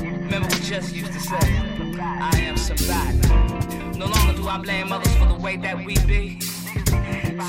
[0.01, 1.37] Remember we just used to say,
[2.01, 3.82] I am somebody.
[4.03, 6.37] No longer do I blame others for the way that we be.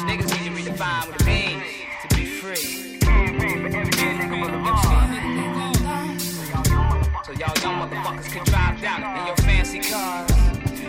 [0.06, 1.64] Niggas need to redefine what it means
[2.02, 3.00] to be free.
[7.24, 10.30] So y'all young motherfuckers can drive down in your fancy cars.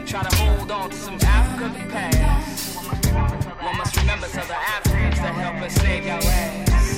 [0.05, 2.76] Try to hold on to some Africa the past.
[3.63, 6.97] One must remember Southern Africans to help us save your ass.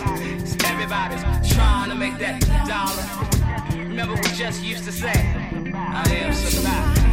[0.52, 3.06] So everybody's trying to make that dollar.
[3.82, 5.14] Remember we just used to say,
[5.74, 7.07] I am somebody.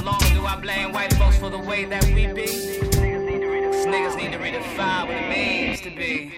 [0.00, 2.46] Do I blame white folks for the way that we be.
[3.90, 6.30] Niggas need to redefine what it means to be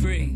[0.00, 0.34] free.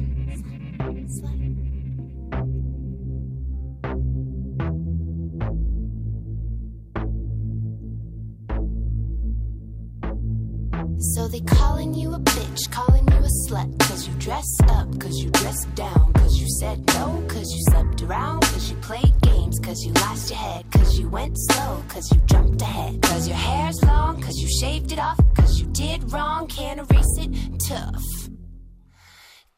[11.15, 15.19] So they calling you a bitch, calling you a slut Cause you dress up, cause
[15.19, 19.42] you dress down Cause you said no, cause you slept around Cause you played games,
[19.61, 23.37] cause you lost your head Cause you went slow, cause you jumped ahead Cause your
[23.37, 27.31] hair's long, cause you shaved it off Cause you did wrong, can't erase it,
[27.69, 28.03] tough.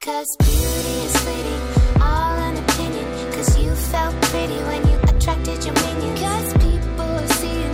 [0.00, 5.74] Cause beauty is fleeting, all an opinion Cause you felt pretty when you attracted your
[5.74, 6.20] minions.
[6.20, 7.73] Cause people are seeing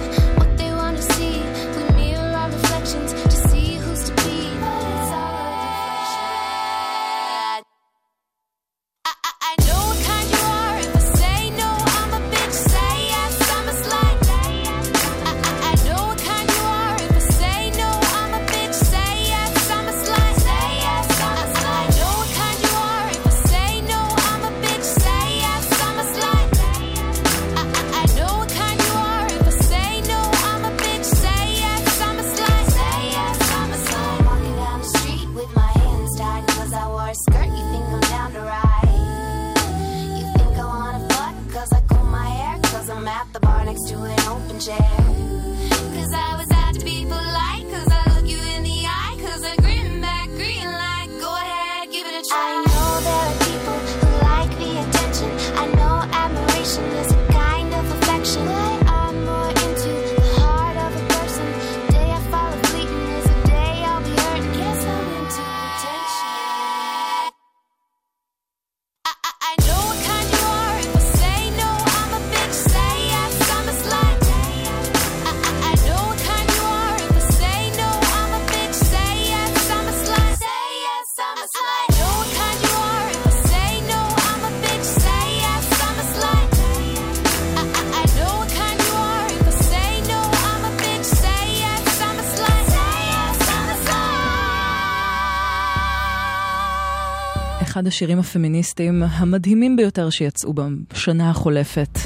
[97.80, 100.54] אחד השירים הפמיניסטיים המדהימים ביותר שיצאו
[100.92, 101.98] בשנה החולפת,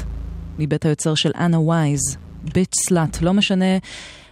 [0.59, 2.17] מבית היוצר של אנה וייז,
[2.53, 3.21] ביץ' סלאט.
[3.21, 3.77] לא משנה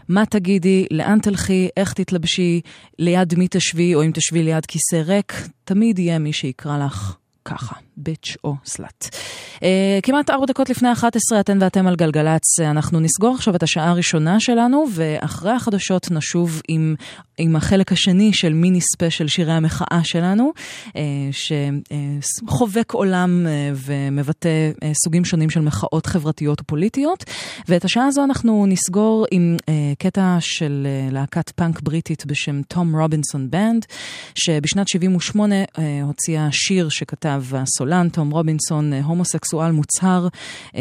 [0.10, 2.62] מה תגידי, לאן תלכי, איך תתלבשי,
[3.00, 5.34] ליד מי תשבי, או אם תשבי ליד כיסא ריק,
[5.64, 7.16] תמיד יהיה מי שיקרא לך
[7.46, 9.16] ככה, ביץ' או סלאט.
[9.56, 9.66] Uh,
[10.04, 12.60] כמעט ארבע דקות לפני 11 אתן ואתם על גלגלצ.
[12.60, 16.96] אנחנו נסגור עכשיו את השעה הראשונה שלנו, ואחרי החדשות נשוב עם,
[17.38, 20.52] עם החלק השני של מיני ספיישל שירי המחאה שלנו,
[20.88, 20.93] אה,
[22.22, 24.72] שחובק עולם אה, ומבטא
[25.04, 27.24] סוגים שונים של מחאות חברתיות ופוליטיות.
[27.68, 29.58] ואת השעה הזו אנחנו נסגור עם
[29.98, 33.86] קטע של להקת פאנק בריטית בשם Tom Robinson Band,
[34.36, 37.44] שבשנת 78 אה, הוציאה שיר שכתב
[37.84, 40.28] הסולן תום רובינסון, אה, הומוסקסואל מוצהר,
[40.68, 40.76] אה,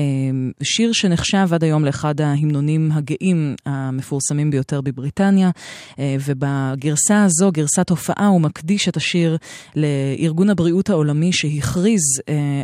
[0.63, 5.97] שיר שנחשב עד היום לאחד ההמנונים הגאים המפורסמים ביותר בבריטניה, אה,
[6.27, 9.37] ובגרסה הזו, גרסת הופעה, הוא מקדיש את השיר
[9.77, 12.03] לארגון הבריאות העולמי שהכריז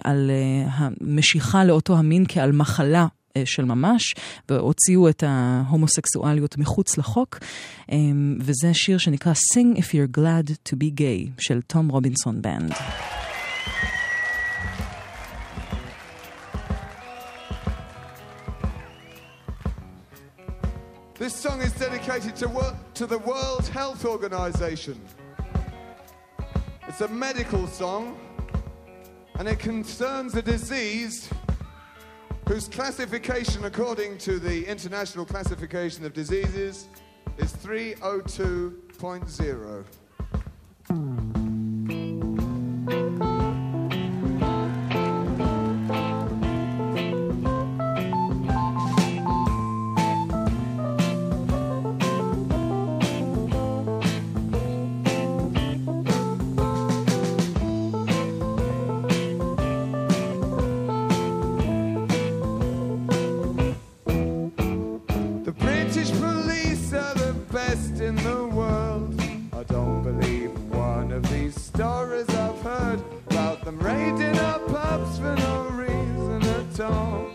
[0.05, 0.30] על
[0.72, 4.14] המשיכה לאותו המין כעל מחלה אה, של ממש,
[4.49, 7.39] והוציאו את ההומוסקסואליות מחוץ לחוק,
[8.41, 12.72] וזה שיר שנקרא Sing If You're Glad to Be Gay של תום רובינסון בנד.
[21.18, 25.00] This song is dedicated to, wo- to the World Health Organization.
[26.86, 28.16] It's a medical song
[29.38, 31.28] and it concerns a disease
[32.46, 36.86] whose classification, according to the International Classification of Diseases,
[37.36, 39.84] is 302.0.
[73.68, 77.30] them raiding our pubs for no reason at all.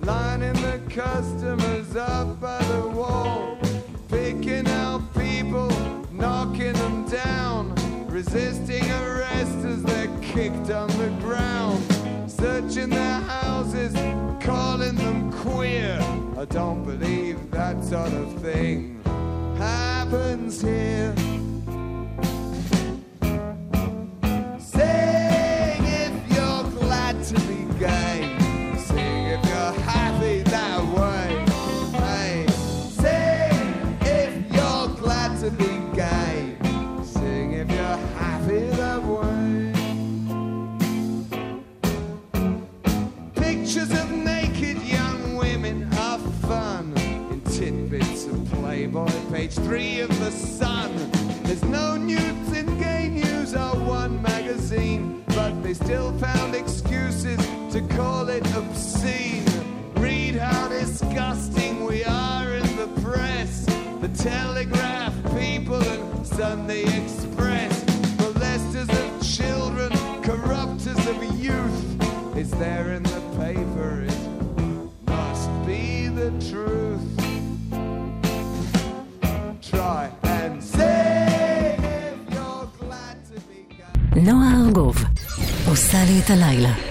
[0.00, 3.56] Lining the customers up by the wall,
[4.08, 5.70] picking out people,
[6.10, 7.76] knocking them down,
[8.08, 11.80] resisting arrest as they're kicked on the ground,
[12.28, 13.94] searching their houses,
[14.42, 15.96] calling them queer.
[16.36, 19.00] I don't believe that sort of thing
[19.56, 21.14] happens here.
[24.58, 25.17] Sing
[57.97, 59.43] call it obscene.
[59.95, 63.65] Read how disgusting we are in the press,
[63.99, 67.83] the Telegraph, People, and Sunday Express.
[68.19, 69.91] Molesters of children,
[70.21, 72.37] corrupters of youth.
[72.37, 74.19] It's there in the paper, it
[75.07, 77.01] must be the truth.
[79.61, 85.03] Try and say if you're glad to be נועה ארגוב
[85.67, 86.86] עושה לי את הלילה.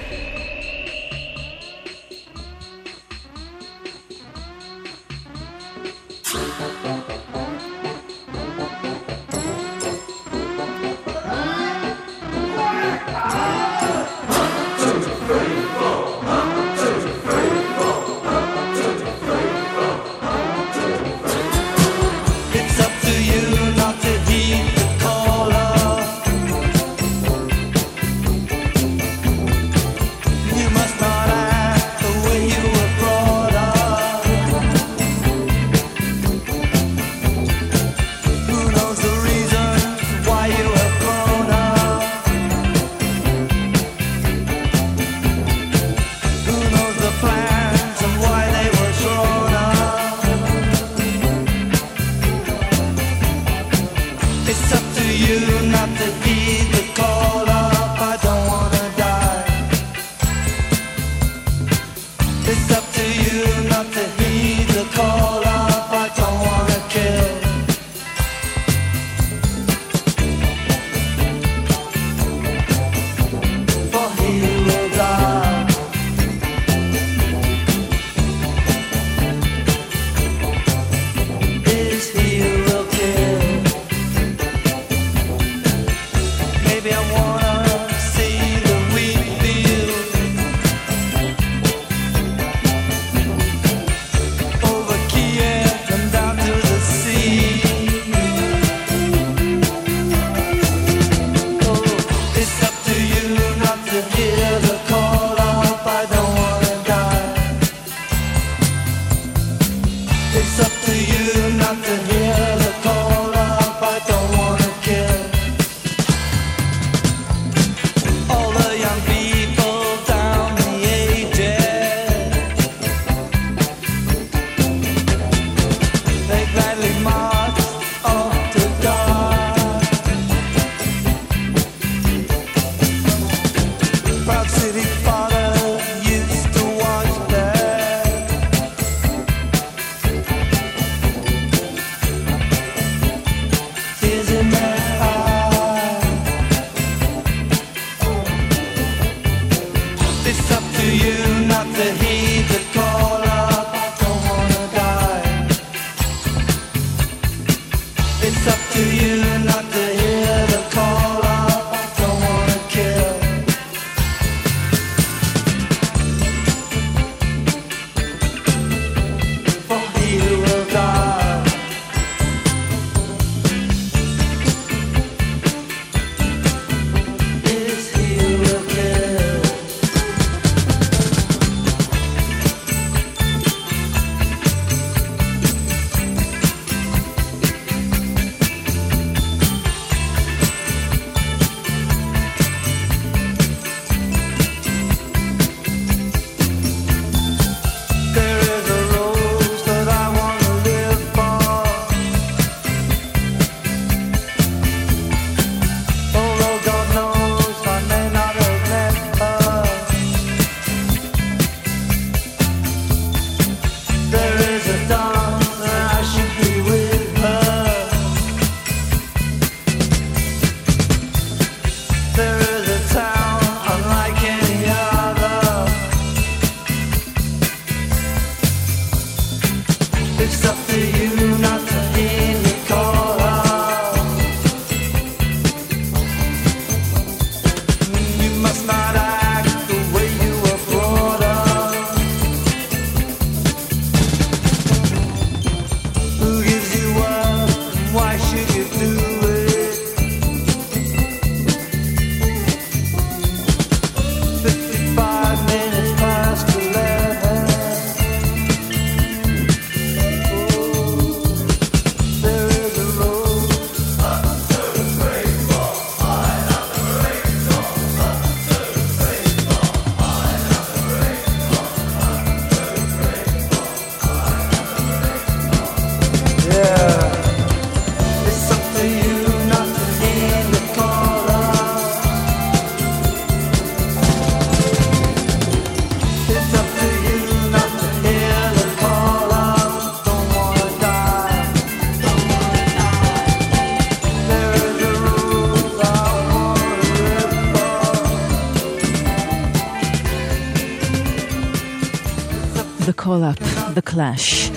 [303.18, 303.40] Call up,
[303.76, 304.52] the clash.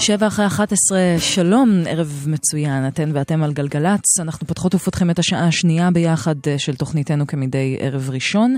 [0.00, 4.20] שבע אחרי 11, שלום, ערב מצוין, אתן ואתם על גלגלצ.
[4.20, 8.56] אנחנו פותחות ופותחים את השעה השנייה ביחד אה, של תוכניתנו כמדי ערב ראשון.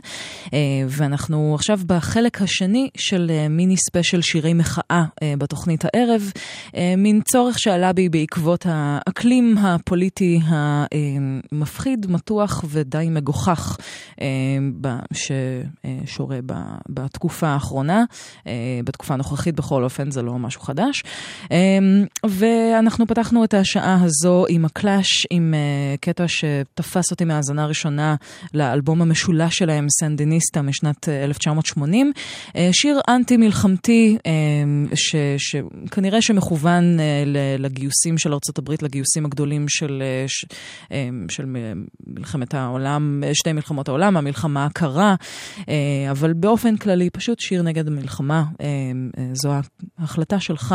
[0.55, 5.05] אה, ואנחנו עכשיו בחלק השני של אה, מיני ספיישל שירי מחאה
[5.39, 6.33] בתוכנית הערב.
[6.97, 13.77] מין צורך שעלה בי בעקבות האקלים הפוליטי המפחיד, מתוח ודי מגוחך
[15.13, 16.39] ששורה
[16.89, 18.05] בתקופה האחרונה.
[18.85, 21.03] בתקופה הנוכחית בכל אופן זה לא משהו חדש.
[22.25, 28.15] ואנחנו פתחנו את השעה הזו עם הקלאש, עם אה, קטע שתפס אותי מהאזנה הראשונה
[28.55, 29.87] לאלבום המשולש שלהם,
[30.41, 32.13] סנדיניסטה, משנת 1980.
[32.57, 34.87] אה, אה, שיר אנטי-מלחמתי, אמ,
[35.37, 36.99] שכנראה שמכוון
[37.59, 40.03] לגיוסים של ארה"ב, לגיוסים הגדולים של,
[41.29, 41.57] של
[42.07, 45.15] מלחמת העולם, שתי מלחמות העולם, המלחמה הקרה,
[46.11, 48.45] אבל באופן כללי, פשוט שיר נגד המלחמה.
[49.33, 49.51] זו
[49.99, 50.75] ההחלטה שלך.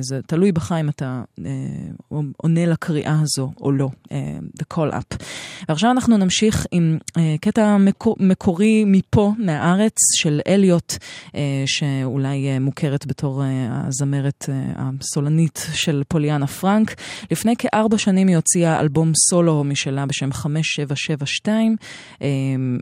[0.00, 5.24] זה תלוי בך אם אתה אה, עונה לקריאה הזו או לא, אה, the call up.
[5.68, 10.94] ועכשיו אנחנו נמשיך עם אה, קטע מקור, מקורי מפה, מהארץ, של אליוט,
[11.34, 13.48] אה, שאולי אה, מוכרת בתור אה,
[13.86, 16.94] הזמרת הסולנית של פוליאנה פרנק.
[17.30, 21.76] לפני כארבע שנים היא הוציאה אלבום סולו משלה בשם 5772,
[22.22, 22.28] אה,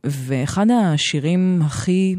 [0.04, 2.16] ואחד השירים הכי...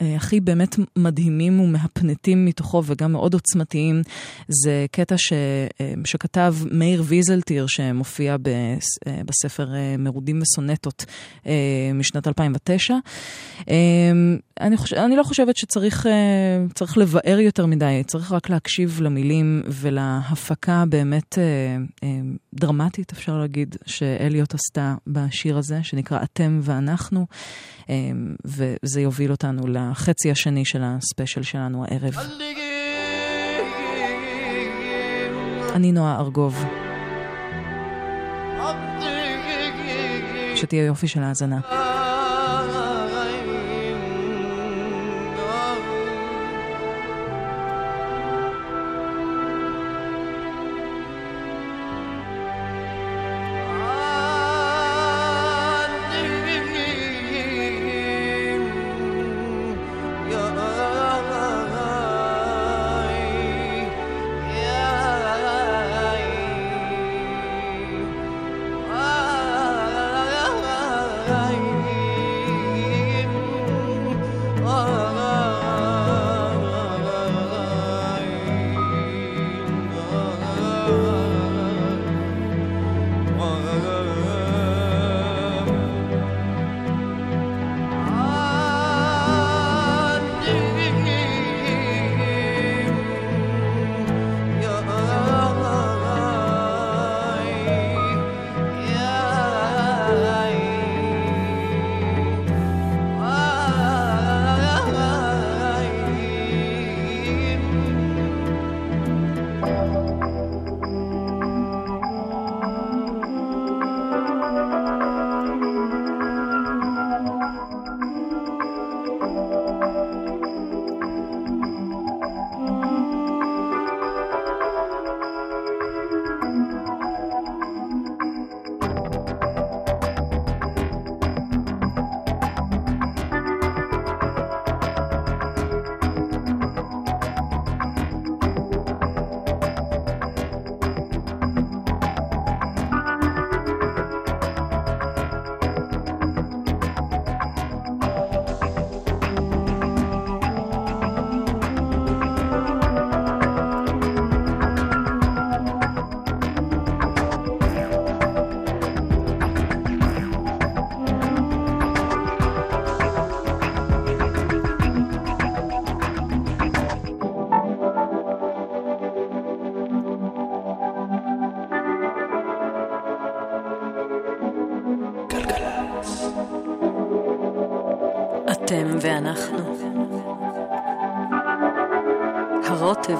[0.00, 4.02] אה, הכי באמת מדהימים ומהפנטים מתוכו וגם מאוד עוצמתיים
[4.48, 9.68] זה קטע ש, אה, שכתב מאיר ויזלטיר שמופיע אה, בספר
[9.98, 11.04] מרודים וסונטות
[11.94, 12.94] משנת 2009.
[14.60, 14.92] אני, חוש...
[14.92, 16.06] אני לא חושבת שצריך
[16.96, 21.38] לבאר יותר מדי, צריך רק להקשיב למילים ולהפקה באמת
[22.54, 27.26] דרמטית, אפשר להגיד, שאליוט עשתה בשיר הזה, שנקרא אתם ואנחנו.
[28.44, 32.14] וזה יוביל אותנו לחצי השני של הספיישל שלנו הערב.
[35.74, 36.64] אני נועה ארגוב.
[40.56, 41.60] שתהיה יופי של האזנה.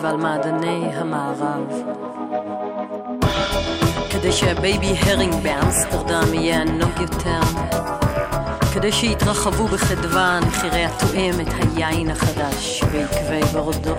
[0.05, 1.66] הרוטב על מעדני המערב.
[4.11, 7.40] כדי שה baby herring באמסטרדם יהיה ענוג יותר.
[8.74, 13.94] כדי שיתרחבו בחדווה נחירי הטועם את היין החדש ביקבי בורדו.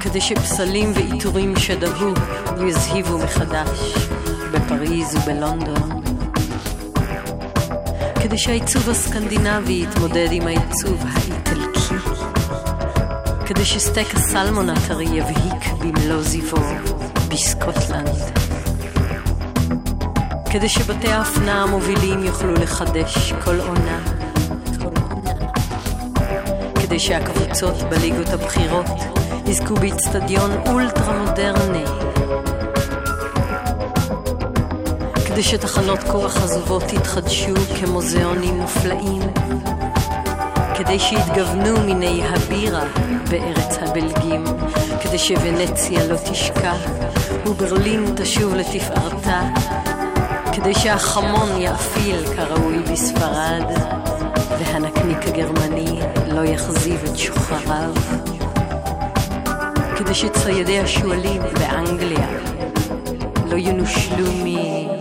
[0.00, 2.14] כדי שפסלים ועיטורים שדהו
[2.66, 4.08] יזהיבו מחדש
[4.52, 6.02] בפריז ובלונדון.
[8.22, 11.35] כדי שהעיצוב הסקנדינבי יתמודד עם העיצוב האיטלקי.
[13.46, 16.56] כדי שסטייק הסלמון הטרי יבהיק במלוא זיוו
[17.28, 18.08] בסקוטלנד.
[20.50, 23.98] כדי שבתי האפנה המובילים יוכלו לחדש כל עונה.
[26.82, 28.86] כדי שהקבוצות בליגות הבכירות
[29.46, 31.84] יזכו באיצטדיון אולטרה מודרני.
[35.26, 39.22] כדי שתחנות כוח עזובות יתחדשו כמוזיאונים מופלאים.
[40.78, 42.84] כדי שיתגוונו מיני הבירה
[43.30, 44.44] בארץ הבלגים,
[45.02, 46.72] כדי שוונציה לא תשקע
[47.46, 49.40] וברלין תשוב לתפארתה,
[50.52, 53.64] כדי שהחמון יאפיל כראוי בספרד,
[54.58, 57.94] והנקניק הגרמני לא יחזיב את שוחריו,
[59.98, 62.28] כדי שציידי השועלים באנגליה
[63.46, 64.95] לא ינושלו מתחביבם.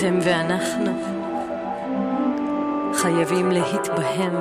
[0.00, 0.92] אתם ואנחנו
[2.94, 4.32] חייבים להתבהם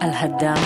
[0.00, 0.62] על הדם.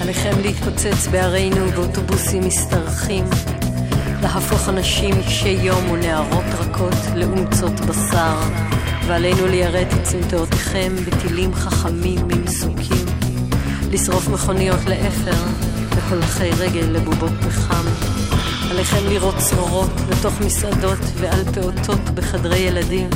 [0.00, 3.24] עליכם להתפוצץ בערינו באוטובוסים משתרכים,
[4.22, 8.40] להפוך אנשים קשי יום ונערות רכות לאומצות בשר,
[9.06, 13.06] ועלינו ליירט את סמטאותיכם בטילים חכמים ממסוקים,
[13.90, 15.44] לשרוף מכוניות לאפר
[15.90, 18.11] והולכי רגל לבובות פחם.
[18.72, 23.10] עליכם לראות צרורות לתוך מסעדות ועל פעוטות בחדרי ילדים,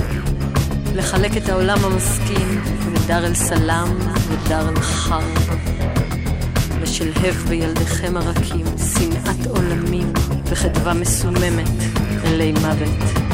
[0.95, 2.59] לחלק את העולם המשכיל
[2.93, 3.97] לדאר אל סלאם
[4.29, 5.59] ודאר אל חרב.
[6.83, 10.13] לשלהב בילדיכם הרכים שנאת עולמים
[10.45, 11.69] וחדווה מסוממת
[12.25, 13.25] אלי מוות.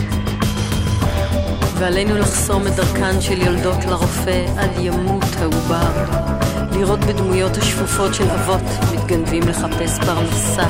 [1.79, 6.32] ועלינו לחסום את דרכן של יולדות לרופא עד ימות העובר,
[6.73, 8.61] לראות בדמויות השפופות של אבות
[8.95, 10.67] מתגנבים לחפש פרנסה,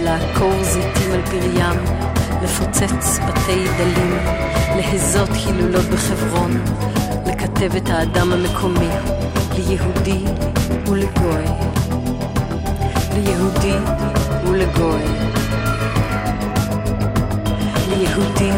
[0.00, 1.80] לעקור זיתים על פריים,
[2.42, 4.16] לפוצץ בתי דלים,
[4.76, 6.64] להזות הילולות בחברון,
[7.26, 8.88] לכתב את האדם המקומי,
[9.56, 10.24] ליהודי
[10.86, 11.44] ולגוי.
[13.14, 13.76] ליהודי
[14.48, 15.02] ולגוי.
[17.88, 18.50] ליהודי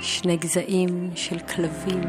[0.00, 2.00] שני גזעים של כלבים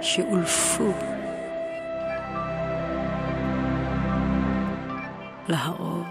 [0.00, 0.92] שאולפו
[5.51, 6.05] להרוג.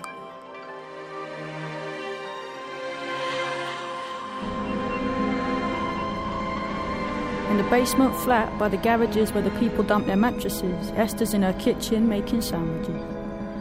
[7.51, 11.43] In the basement flat by the garages where the people dump their mattresses, Esther's in
[11.43, 13.01] her kitchen making sandwiches.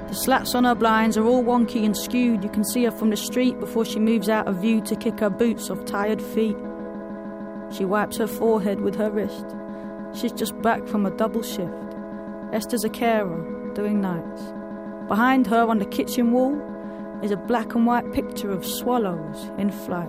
[0.09, 2.43] The slats on her blinds are all wonky and skewed.
[2.43, 5.19] You can see her from the street before she moves out of view to kick
[5.19, 6.57] her boots off tired feet.
[7.71, 9.45] She wipes her forehead with her wrist.
[10.13, 11.95] She's just back from a double shift.
[12.53, 14.41] Esther's a carer, doing nights.
[15.10, 16.56] Behind her on the kitchen wall
[17.20, 20.08] is a black and white picture of swallows in flight.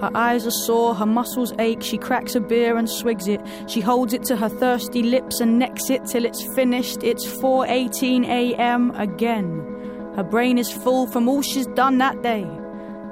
[0.00, 1.80] Her eyes are sore, her muscles ache.
[1.80, 3.40] She cracks a beer and swigs it.
[3.68, 7.04] She holds it to her thirsty lips and necks it till it's finished.
[7.04, 8.90] It's 4:18 a.m.
[8.96, 10.12] again.
[10.16, 12.48] Her brain is full from all she's done that day.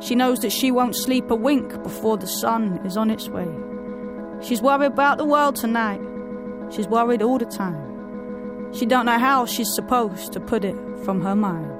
[0.01, 3.49] She knows that she won't sleep a wink before the sun is on its way.
[4.41, 6.01] She's worried about the world tonight.
[6.71, 8.73] She's worried all the time.
[8.73, 11.71] She don't know how she's supposed to put it from her mind.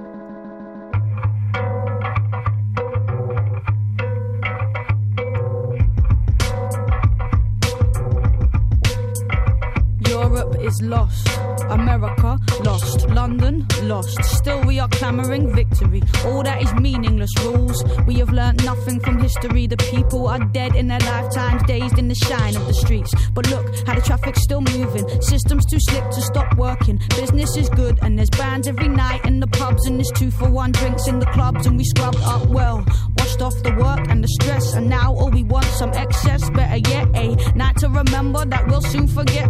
[10.09, 11.48] Europe is lost.
[11.63, 13.09] America lost.
[13.09, 14.23] London lost.
[14.25, 16.03] Still, we are clamoring victory.
[16.25, 17.85] All that is meaningless rules.
[18.07, 19.67] We have learnt nothing from history.
[19.67, 23.13] The people are dead in their lifetimes, dazed in the shine of the streets.
[23.35, 25.07] But look how the traffic's still moving.
[25.21, 26.99] Systems too slick to stop working.
[27.11, 30.51] Business is good, and there's bands every night in the pubs, and there's two for
[30.51, 32.85] one drinks in the clubs, and we scrubbed up well.
[33.19, 36.49] Washed off the work and the stress, and now all we want some excess.
[36.51, 39.49] Better yet, a night to remember that we'll soon forget.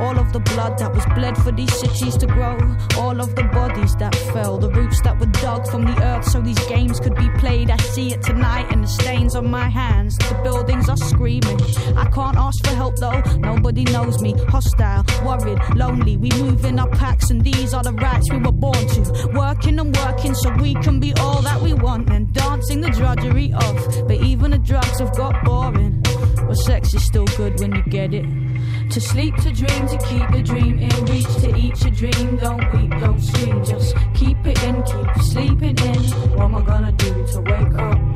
[0.00, 2.56] All of the blood that was bled for these cities to grow,
[2.96, 6.40] all of the bodies that fell, the roots that were dug from the earth so
[6.40, 7.70] these games could be played.
[7.70, 10.16] I see it tonight in the stains on my hands.
[10.18, 11.60] The buildings are screaming.
[11.96, 14.34] I can't ask for help though, nobody knows me.
[14.48, 16.16] Hostile, worried, lonely.
[16.16, 19.30] We move in our packs, and these are the rights we were born to.
[19.34, 23.52] Working and working so we can be all that we want, and dancing the drudgery
[23.52, 24.06] off.
[24.06, 26.02] But even the drugs have got boring.
[26.46, 28.24] But sex is still good when you get it.
[28.90, 32.36] To sleep, to dream, to keep the dream in reach, to eat your dream.
[32.38, 36.02] Don't weep, don't scream, just keep it in, keep sleeping in.
[36.34, 38.15] What am I gonna do to wake up?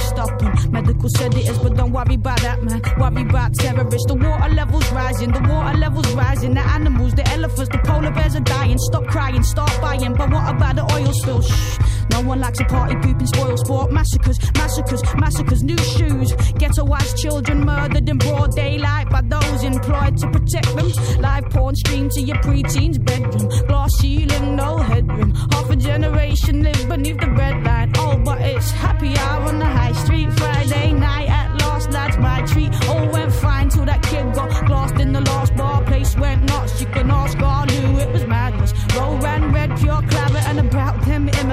[0.01, 0.71] stopping.
[0.71, 2.81] Medical sedatives, but don't worry about that, man.
[2.97, 4.07] Worry about terrorists.
[4.07, 6.53] The water levels rising, the water levels rising.
[6.53, 8.77] The animals, the elephants, the polar bears are dying.
[8.77, 10.13] Stop crying, start buying.
[10.13, 11.41] But what about the oil spill?
[11.41, 11.79] Shh.
[12.11, 13.91] No one likes a party pooping spoil sport.
[13.91, 15.63] Massacres, massacres, massacres.
[15.63, 16.31] New shoes.
[16.59, 20.91] Ghettoized children murdered in broad daylight by those employed to protect them.
[21.21, 23.47] Live porn streamed to your preteen's bedroom.
[23.67, 25.31] Glass ceiling, no headroom.
[25.51, 27.93] Half a generation live beneath the red line.
[27.97, 30.31] Oh, but it's happy hour on the high street.
[30.33, 32.71] Friday night at last, that's my treat.
[32.87, 35.83] All went fine till that kid got glassed in the last bar.
[35.83, 36.79] Place went nuts.
[36.81, 38.73] You can ask I knew it was madness.
[38.95, 40.30] Roll ran red, pure about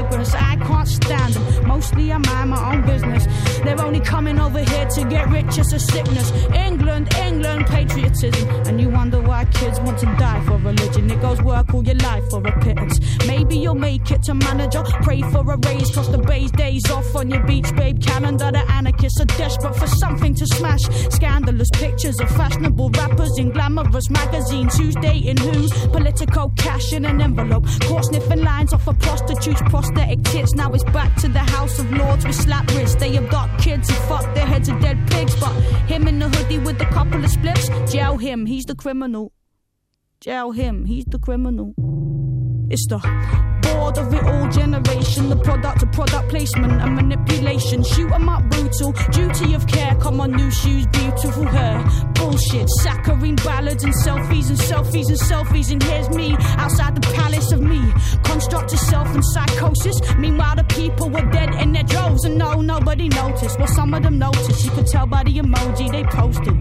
[0.09, 0.35] immigrants.
[0.35, 1.69] I can't stand them.
[1.69, 3.27] Mostly I mind my own business.
[3.63, 5.59] They're only coming over here to get rich.
[5.59, 6.31] It's a sickness.
[6.55, 8.49] England, England, patriotism.
[8.67, 11.11] And you wonder why kids want to die for religion.
[11.11, 12.99] It goes work all your life for a pittance.
[13.27, 14.83] Maybe you'll make it to manager.
[15.03, 18.51] Pray for a raise, cause the base days off on your beach, babe calendar.
[18.53, 20.83] The anarchists are desperate for something to smash.
[21.11, 24.77] Scandalous pictures of fashionable rappers in glamorous magazines.
[24.77, 25.69] Who's dating who?
[25.91, 27.67] Political cash in an envelope.
[27.83, 29.63] Caught sniffing lines off of prostitutes,
[29.99, 30.55] prosthetic tits.
[30.55, 32.97] Now it's back to the House of Lords with slap wrists.
[32.97, 35.39] They abduct kids and fuck their heads of dead pigs.
[35.41, 35.53] But
[35.87, 39.33] him in the hoodie with a couple of spliffs, jail him, he's the criminal.
[40.21, 41.75] Jail him, he's the criminal.
[42.71, 42.99] It's the
[43.73, 47.83] bored of it all generation, the product of product placement and manipulation.
[47.83, 49.95] Shoot 'em up brutal, duty of care.
[49.97, 51.85] Come on, new shoes, beautiful hair.
[52.15, 55.71] Bullshit, saccharine ballads and selfies and selfies and selfies.
[55.73, 57.81] And here's me outside the palace of me.
[58.25, 59.97] Construct yourself in psychosis.
[60.19, 63.59] Meanwhile, the people were dead in their droves, and no, nobody noticed.
[63.59, 64.65] Well, some of them noticed.
[64.65, 66.57] You could tell by the emoji they posted.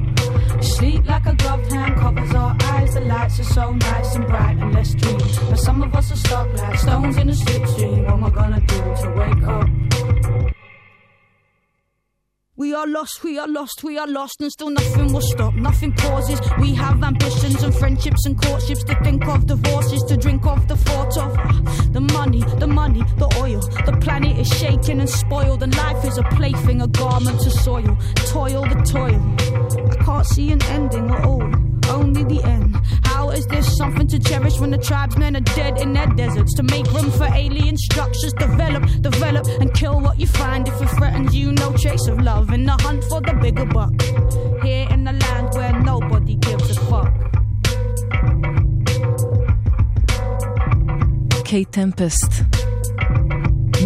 [0.61, 2.93] Sleep like a gloved hand covers our eyes.
[2.93, 5.19] The lights are so nice and bright and let's dream.
[5.49, 8.03] But some of us are stuck like in slipstream.
[8.05, 9.67] What am I gonna do to wake up?
[12.55, 15.93] We are lost, we are lost, we are lost, and still nothing will stop, nothing
[15.93, 16.41] pauses.
[16.59, 20.75] We have ambitions and friendships and courtships to think of, divorces to drink of, the
[20.75, 23.61] thought of the money, the money, the oil.
[23.85, 27.95] The planet is shaken and spoiled, and life is a plaything, a garment to soil.
[28.15, 29.21] Toil, the toil.
[29.91, 31.43] I can't see an ending at all,
[31.89, 32.75] only the end
[33.37, 36.55] is this something to cherish when the tribesmen are dead in their deserts?
[36.55, 40.89] To make room for alien structures, develop, develop, and kill what you find if it
[40.89, 41.51] threatens you.
[41.51, 43.93] No trace of love in the hunt for the bigger buck.
[44.63, 47.13] Here in the land where nobody gives a fuck.
[51.45, 52.56] Kate Tempest.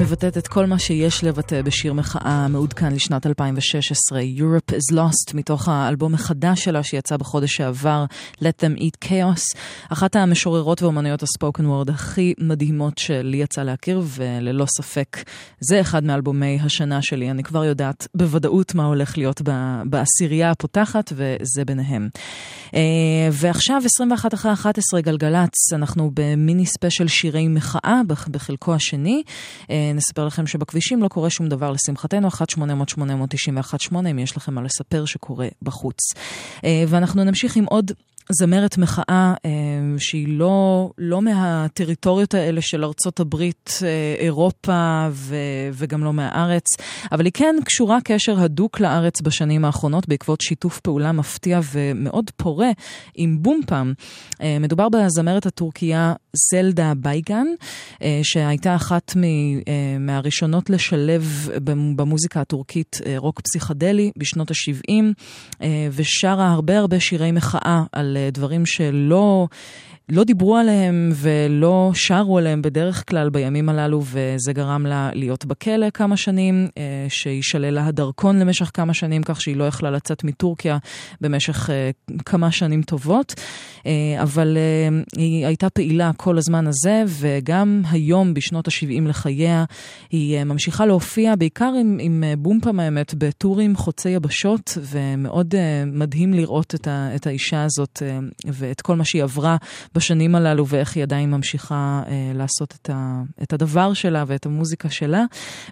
[0.02, 5.68] מבטאת את כל מה שיש לבטא בשיר מחאה מעודכן לשנת 2016, Europe is Lost, מתוך
[5.68, 8.06] האלבום החדש שלה שיצא בחודש שעבר,
[8.40, 9.58] Let them eat chaos,
[9.90, 15.18] אחת המשוררות ואומנויות הספוקן וורד הכי מדהימות שלי יצא להכיר, וללא ספק
[15.60, 19.42] זה אחד מאלבומי השנה שלי, אני כבר יודעת בוודאות מה הולך להיות
[19.86, 22.10] בעשירייה הפותחת, וזה ביניהם.
[23.32, 28.02] ועכשיו 21 אחרי 11 גלגלצ, אנחנו במיני ספיישל שירי מחאה
[28.32, 29.24] בחלקו השני.
[29.94, 35.48] נספר לכם שבכבישים לא קורה שום דבר לשמחתנו, 1-800-891-8 אם יש לכם מה לספר שקורה
[35.62, 36.00] בחוץ.
[36.88, 37.92] ואנחנו נמשיך עם עוד
[38.30, 39.34] זמרת מחאה
[39.98, 43.80] שהיא לא, לא מהטריטוריות האלה של ארצות הברית,
[44.20, 45.36] אירופה ו,
[45.74, 46.66] וגם לא מהארץ,
[47.12, 52.70] אבל היא כן קשורה קשר הדוק לארץ בשנים האחרונות בעקבות שיתוף פעולה מפתיע ומאוד פורה
[53.16, 53.94] עם בומפם.
[54.60, 56.14] מדובר בזמרת הטורקייה
[56.52, 57.48] זלדה בייגן,
[58.24, 59.12] שהייתה אחת
[60.00, 61.50] מהראשונות לשלב
[61.96, 64.94] במוזיקה הטורקית רוק פסיכדלי בשנות ה-70,
[65.92, 69.48] ושרה הרבה הרבה שירי מחאה על על אה, דברים שלא...
[70.10, 75.90] לא דיברו עליהם ולא שרו עליהם בדרך כלל בימים הללו, וזה גרם לה להיות בכלא
[75.90, 80.78] כמה שנים, אה, שישלל לה הדרכון למשך כמה שנים, כך שהיא לא יכלה לצאת מטורקיה
[81.22, 81.90] במשך אה,
[82.26, 83.34] כמה שנים טובות.
[83.86, 84.58] אה, אבל
[85.18, 89.66] היא הייתה פעילה כל הזמן הזה, וגם היום, בשנות ה-70 לחייה,
[90.10, 95.56] היא ממשיכה להופיע, בעיקר עם, עם בומפם האמת, בטורים חוצי יבשות, ומאוד
[95.86, 98.02] מדהים לראות את, ה, את האישה הזאת
[98.48, 99.58] ואת כל מה שהיא עברה.
[99.96, 104.90] בשנים הללו ואיך היא עדיין ממשיכה אה, לעשות את, ה, את הדבר שלה ואת המוזיקה
[104.90, 105.26] שלה.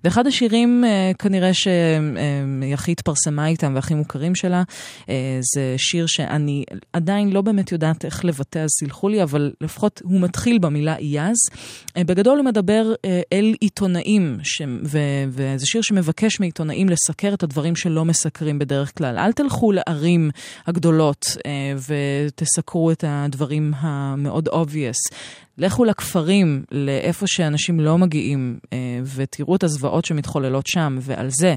[0.04, 4.64] ואחד השירים אה, כנראה שהכי התפרסמה איתם והכי מוכרים שלה,
[5.10, 6.64] אה, זה שיר שאני
[6.94, 11.38] עדיין לא באמת יודעת איך לבטא, אז סלחו לי, אבל לפחות הוא מתחיל במילה אייז.
[11.98, 17.44] אה, בגדול הוא מדבר אה, אל עיתונאים, ש, ו, וזה שיר שמבקש מעיתונאים לסקר את
[17.44, 19.18] הדברים שלא מסקרים בדרך כלל.
[19.18, 20.32] אל תלכו לערים
[20.68, 21.52] הגדולות אה,
[21.88, 24.09] ותסקרו את הדברים ה...
[24.16, 25.16] מאוד obvious.
[25.58, 28.78] לכו לכפרים, לאיפה שאנשים לא מגיעים, אה,
[29.16, 31.56] ותראו את הזוועות שמתחוללות שם, ועל זה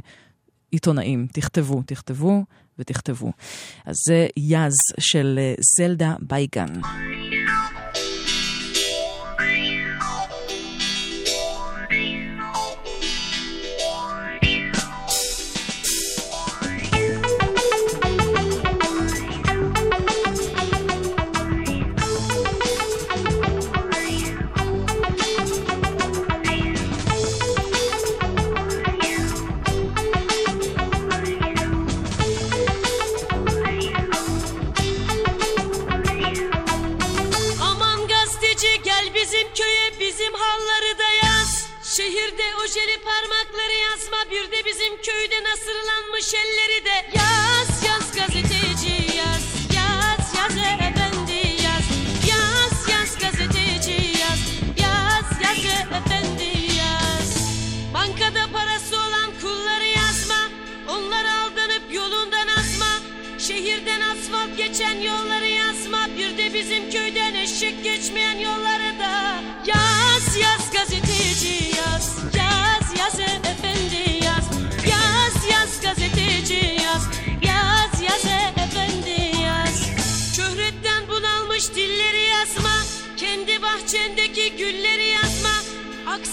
[0.70, 2.44] עיתונאים, תכתבו, תכתבו
[2.78, 3.32] ותכתבו.
[3.86, 6.80] אז זה יז של אה, זלדה בייגן.
[41.96, 47.41] Şehirde ojeli parmakları yazma bir de bizim köyde nasırlanmış elleri de ya.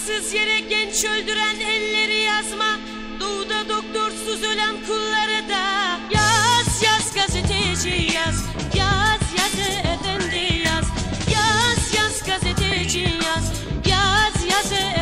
[0.00, 2.78] Haksız yere genç öldüren elleri yazma.
[3.20, 8.44] Doğuda doktorsuz ölen kulları da yaz yaz gazeteci yaz.
[8.74, 10.84] Yaz yaz efendi yaz.
[11.34, 13.52] Yaz yaz gazeteci yaz.
[13.86, 14.99] Yaz yaz efendi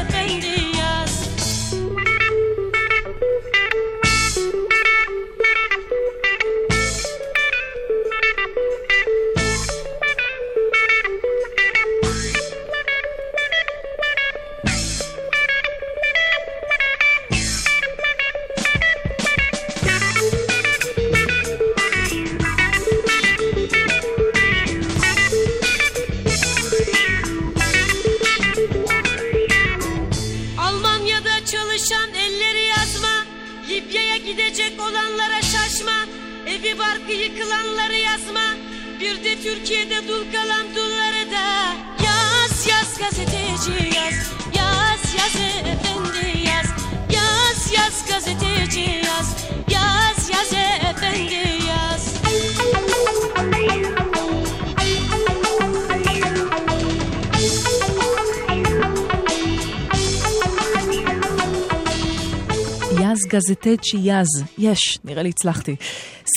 [63.48, 65.76] יז גזטצ'י יז, יש, נראה לי הצלחתי.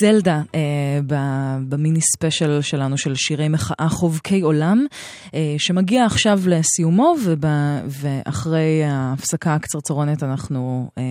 [0.02, 0.60] זלדה, אה,
[1.68, 4.86] במיני ספיישל שלנו של שירי מחאה חובקי עולם,
[5.34, 7.44] אה, שמגיע עכשיו לסיומו, וב,
[7.86, 11.02] ואחרי ההפסקה הקצרצרונת אנחנו אה,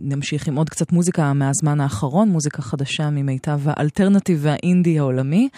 [0.00, 5.48] נמשיך עם עוד קצת מוזיקה מהזמן האחרון, מוזיקה חדשה ממיטב האלטרנטיב והאינדי העולמי.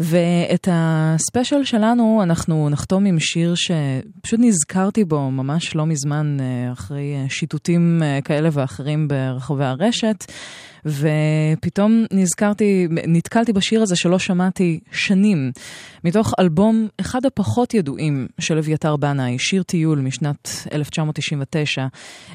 [0.00, 7.14] ואת הספיישל שלנו אנחנו נחתום עם שיר שפשוט נזכרתי בו ממש לא מזמן, אה, אחרי
[7.28, 10.24] שיטוטים אה, כאלה ואחרים ברחבי הרשת.
[10.86, 15.52] ופתאום נזכרתי, נתקלתי בשיר הזה שלא שמעתי שנים,
[16.04, 21.86] מתוך אלבום אחד הפחות ידועים של אביתר בנאי, שיר טיול משנת 1999.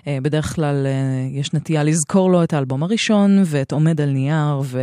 [0.07, 4.61] אה, בדרך כלל אה, יש נטייה לזכור לו את האלבום הראשון ואת עומד על נייר
[4.63, 4.81] ו...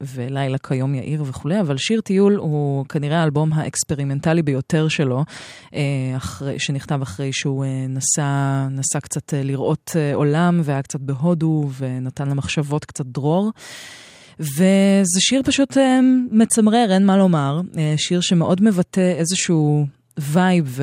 [0.00, 5.24] ולילה כיום יאיר וכולי, אבל שיר טיול הוא כנראה האלבום האקספרימנטלי ביותר שלו,
[5.74, 5.80] אה,
[6.16, 12.28] אחרי, שנכתב אחרי שהוא אה, נסע, נסע קצת אה, לראות עולם והיה קצת בהודו ונתן
[12.28, 13.52] למחשבות קצת דרור.
[14.40, 15.76] וזה שיר פשוט
[16.30, 17.60] מצמרר, אין מה לומר.
[17.96, 19.86] שיר שמאוד מבטא איזשהו
[20.18, 20.78] vibe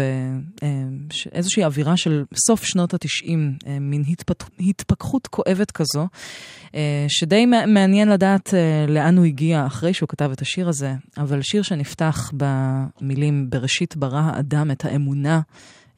[1.34, 4.44] ואיזושהי אווירה של סוף שנות התשעים, אה, מין התפת...
[4.60, 6.08] התפכחות כואבת כזו,
[6.76, 10.94] אה, שדי מע- מעניין לדעת אה, לאן הוא הגיע אחרי שהוא כתב את השיר הזה,
[11.18, 15.42] אבל שיר שנפתח במילים בראשית ברא האדם את האמונה,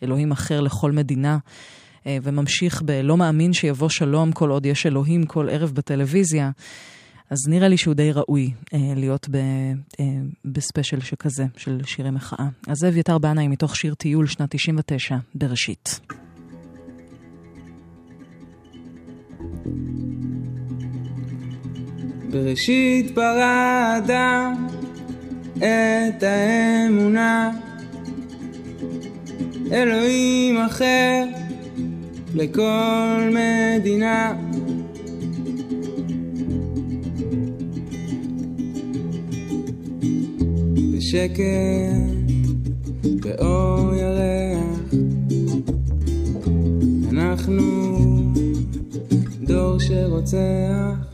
[0.03, 1.37] אלוהים אחר לכל מדינה.
[2.07, 6.51] אה, וממשיך ב"לא מאמין שיבוא שלום כל עוד יש אלוהים כל ערב בטלוויזיה".
[7.33, 9.35] אז נראה לי שהוא די ראוי אה, להיות ב,
[9.99, 10.05] אה,
[10.45, 12.47] בספיישל שכזה, של שירי מחאה.
[12.67, 15.99] אז זה אביתר בנאי מתוך שיר טיול שנת 99, בראשית.
[22.31, 24.67] בראשית ברא האדם
[25.57, 27.51] את האמונה,
[29.71, 31.25] אלוהים אחר
[32.35, 34.33] לכל מדינה.
[41.13, 41.43] בשקט,
[43.21, 44.93] באור ירח,
[47.11, 47.63] אנחנו
[49.43, 51.12] דור שרוצח.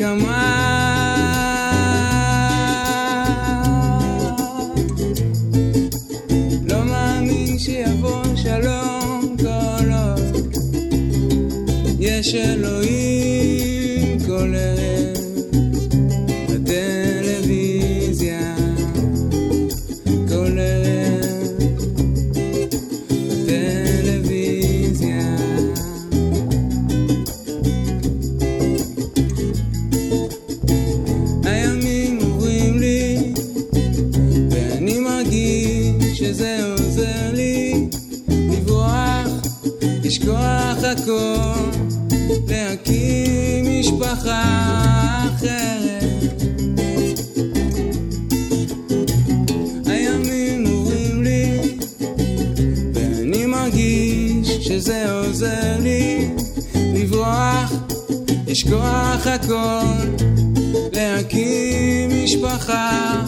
[0.00, 0.59] come on.
[59.30, 60.26] הכל,
[60.92, 63.22] להקים משפחה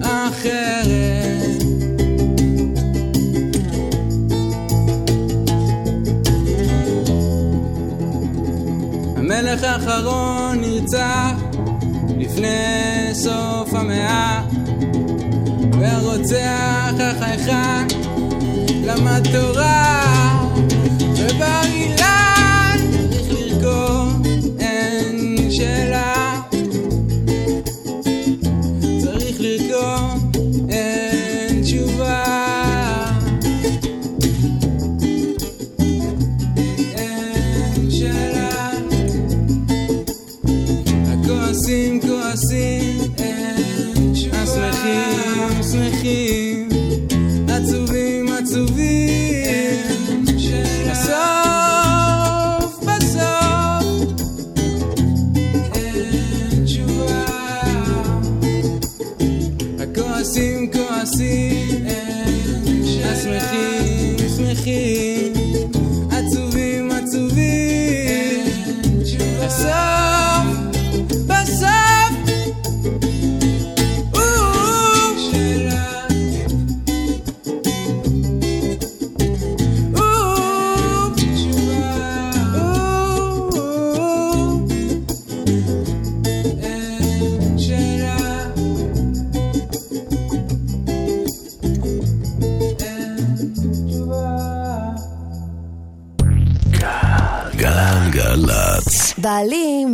[0.00, 1.62] אחרת.
[9.16, 11.32] המלך האחרון נרצח
[12.18, 14.42] לפני סוף המאה
[15.80, 17.86] והרוצח החייכן
[18.84, 20.09] למד תורה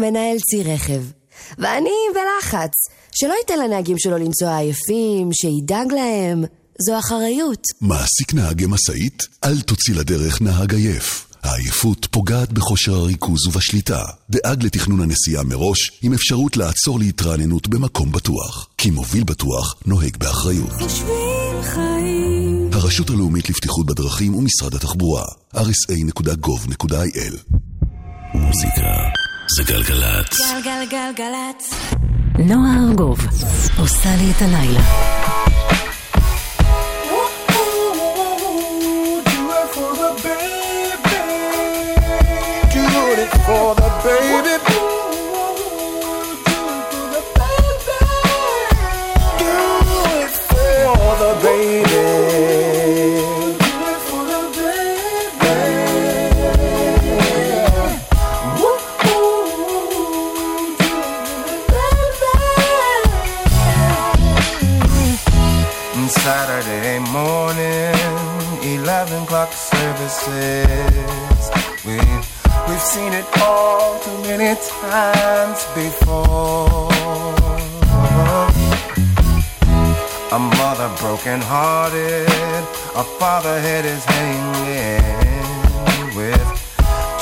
[0.07, 1.03] מנהל צי רכב,
[1.59, 2.73] ואני בלחץ.
[3.15, 6.45] שלא ייתן לנהגים שלו לנסוע עייפים, שידאג להם.
[6.87, 7.63] זו אחריות.
[7.81, 9.23] מעסיק נהגי משאית?
[9.45, 11.27] אל תוציא לדרך נהג עייף.
[11.43, 14.03] העייפות פוגעת בכושר הריכוז ובשליטה.
[14.31, 18.69] דאג לתכנון הנסיעה מראש, עם אפשרות לעצור להתרעננות במקום בטוח.
[18.79, 20.73] כי מוביל בטוח נוהג באחריות.
[20.73, 22.71] חושבים חיים.
[22.73, 25.25] הרשות הלאומית לבטיחות בדרכים ומשרד התחבורה,
[25.55, 26.77] rsa.gov.il
[28.35, 30.41] מוזיקה זה גלגלצ.
[30.65, 31.75] גלגלגלגלצ.
[32.39, 33.19] נועה ארגוב
[33.79, 34.81] עושה לי את הלילה.
[43.47, 44.46] For the baby.
[67.17, 67.97] Morning,
[68.63, 71.43] 11 o'clock services.
[71.87, 71.97] We,
[72.69, 76.91] we've seen it all too many times before.
[80.37, 82.65] A mother broken hearted,
[83.03, 85.07] a father head is hanging
[86.19, 86.49] with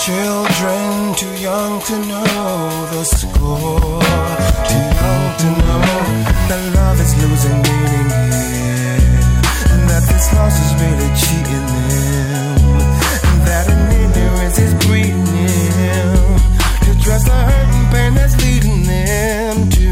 [0.05, 4.03] children too young to know the score.
[4.71, 5.94] Too young to know
[10.07, 12.59] this loss is really cheating them.
[13.29, 16.39] And that an ignorance is breeding them.
[16.85, 16.91] To
[17.27, 19.91] the hurt and pain that's leading them to,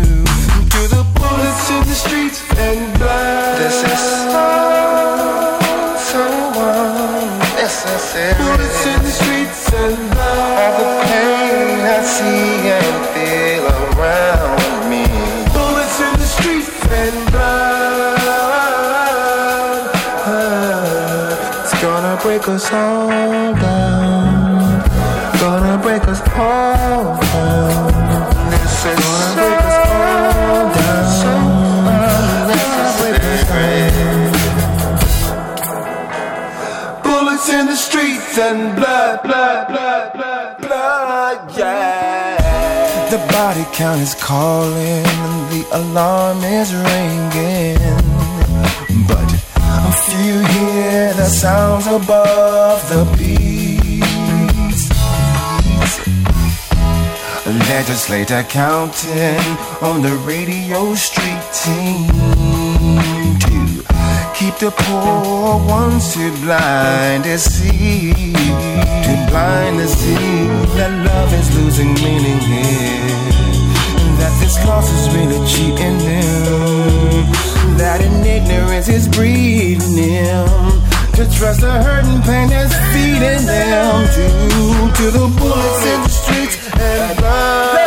[0.74, 2.91] to the bullets in the streets and
[22.72, 24.80] break us all down.
[25.40, 27.92] Gonna break us all down.
[28.50, 31.06] This is gonna break us all down.
[31.20, 31.32] So
[32.42, 33.76] unnecessary.
[37.02, 43.10] Bullets in the streets and blood, blood, blood, blood, blood, yeah.
[43.10, 47.81] The body count is calling, and the alarm is ringing.
[51.22, 54.90] The sounds above the beats.
[57.46, 59.38] A legislator counting
[59.80, 62.08] on the radio street team
[63.38, 63.54] to
[64.34, 68.12] keep the poor ones too blind to see,
[69.04, 73.06] too blind to see that love is losing meaning here,
[74.18, 80.81] that this loss is really cheating them, that in ignorance is breeding them.
[81.16, 84.26] To trust the hurt and pain that's feeding them to,
[84.96, 87.78] to the bullets in the streets and blood.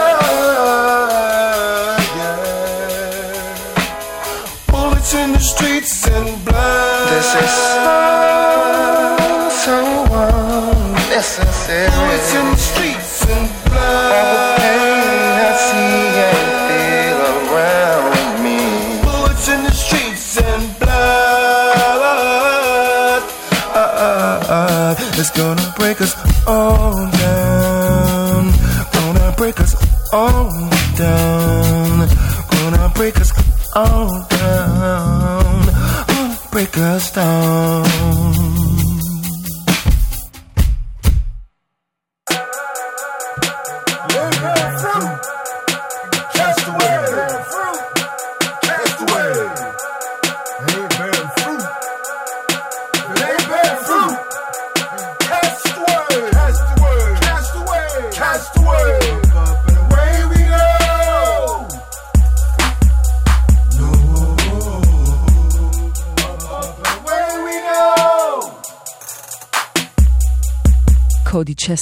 [4.67, 7.09] Bullets in the streets and blood.
[7.09, 9.77] This is so, uh, so
[10.93, 11.89] unnecessary.
[11.89, 12.94] Bullets in the streets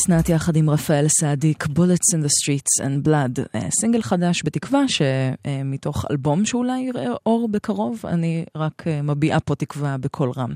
[0.03, 4.81] צ'סנאט יחד עם רפאל סעדיק, Bullets in the Streets and Blood, אה, סינגל חדש בתקווה
[4.88, 10.53] שמתוך אלבום שאולי יראה אור בקרוב, אני רק אה, מביעה פה תקווה בקול רם.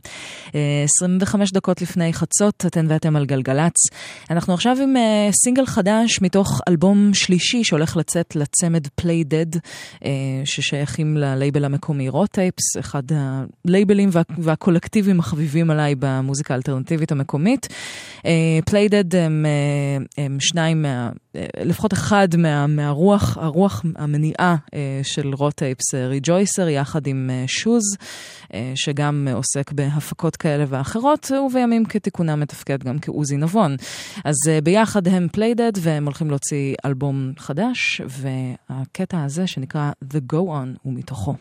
[0.56, 3.74] אה, 25 דקות לפני חצות, אתן ואתם על גלגלצ.
[4.30, 9.60] אנחנו עכשיו עם אה, סינגל חדש מתוך אלבום שלישי שהולך לצאת לצמד Dead,
[10.06, 10.10] אה,
[10.46, 17.68] ששייכים ללייבל המקומי Raw Tapes, אחד הלייבלים וה, והקולקטיבים החביבים עליי במוזיקה האלטרנטיבית המקומית.
[18.26, 25.00] אה, פליידד הם, אה, הם שניים, מה, אה, לפחות אחד מה, מהרוח, הרוח המניעה אה,
[25.04, 27.84] של Raw Tapes, Rejoicer, יחד עם שוז,
[28.76, 33.76] שגם עוסק בהפקות כאלה ואחרות, ובימים כתיקונם מתפקד גם כעוזי נבון.
[34.24, 40.78] אז ביחד הם פליידד, והם הולכים להוציא אלבום חדש, והקטע הזה שנקרא The Go On
[40.82, 41.36] הוא מתוכו.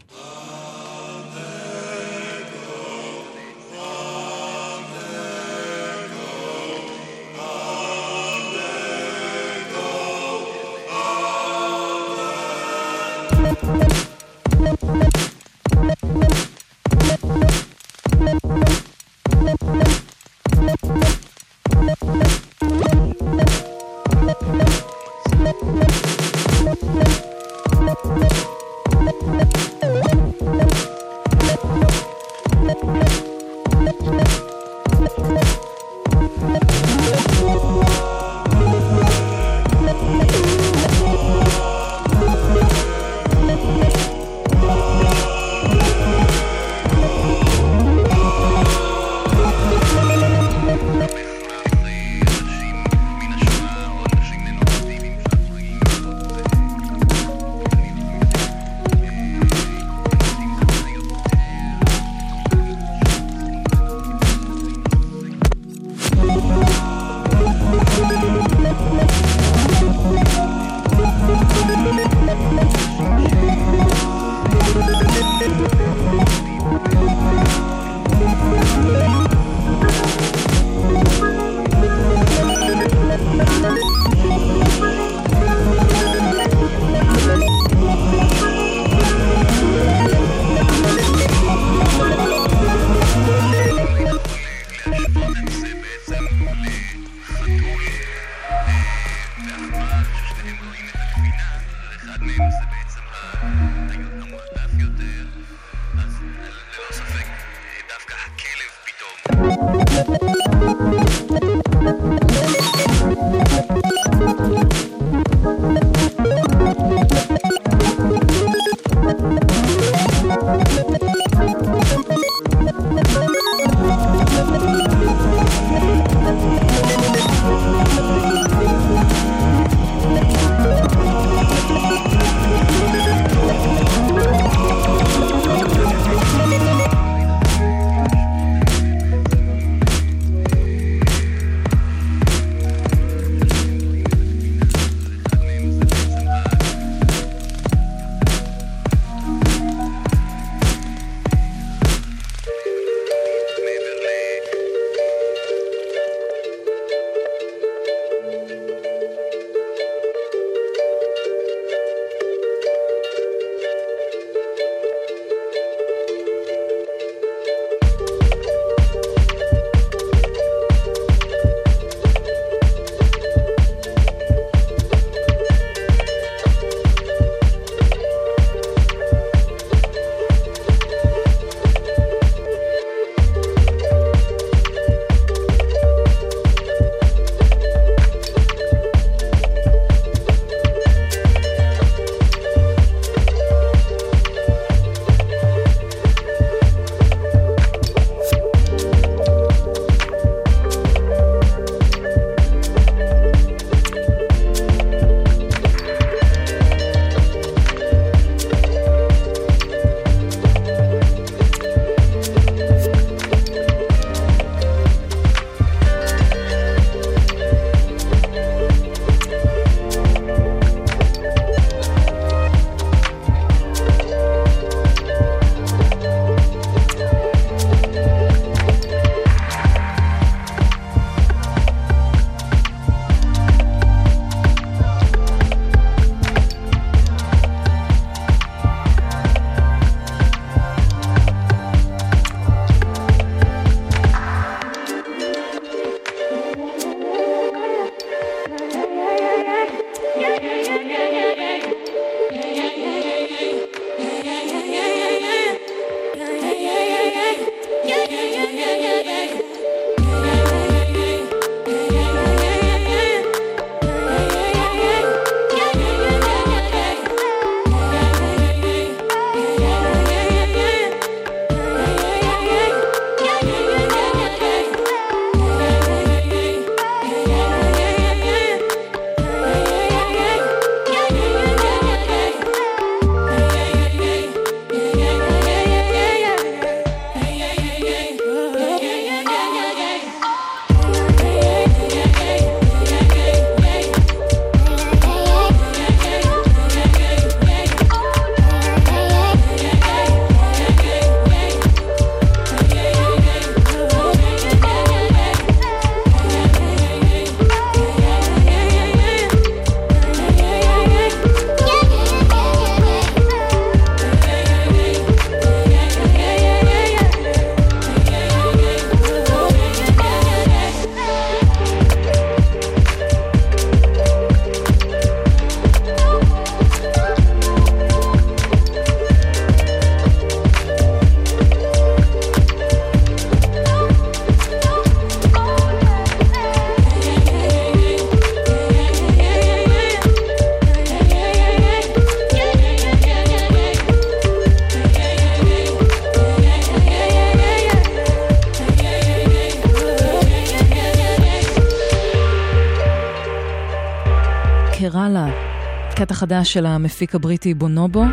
[356.16, 358.05] קטע חדש של המפיק הבריטי בונובו,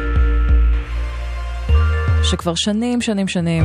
[2.24, 3.64] שכבר שנים שנים שנים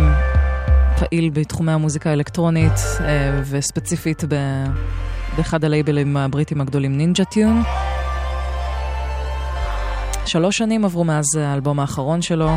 [0.99, 4.25] פעיל בתחומי המוזיקה האלקטרונית, אה, וספציפית
[5.37, 7.63] באחד הלייבלים הבריטים הגדולים, נינג'ה טיון.
[10.27, 12.51] שלוש שנים עברו מאז האלבום האחרון שלו,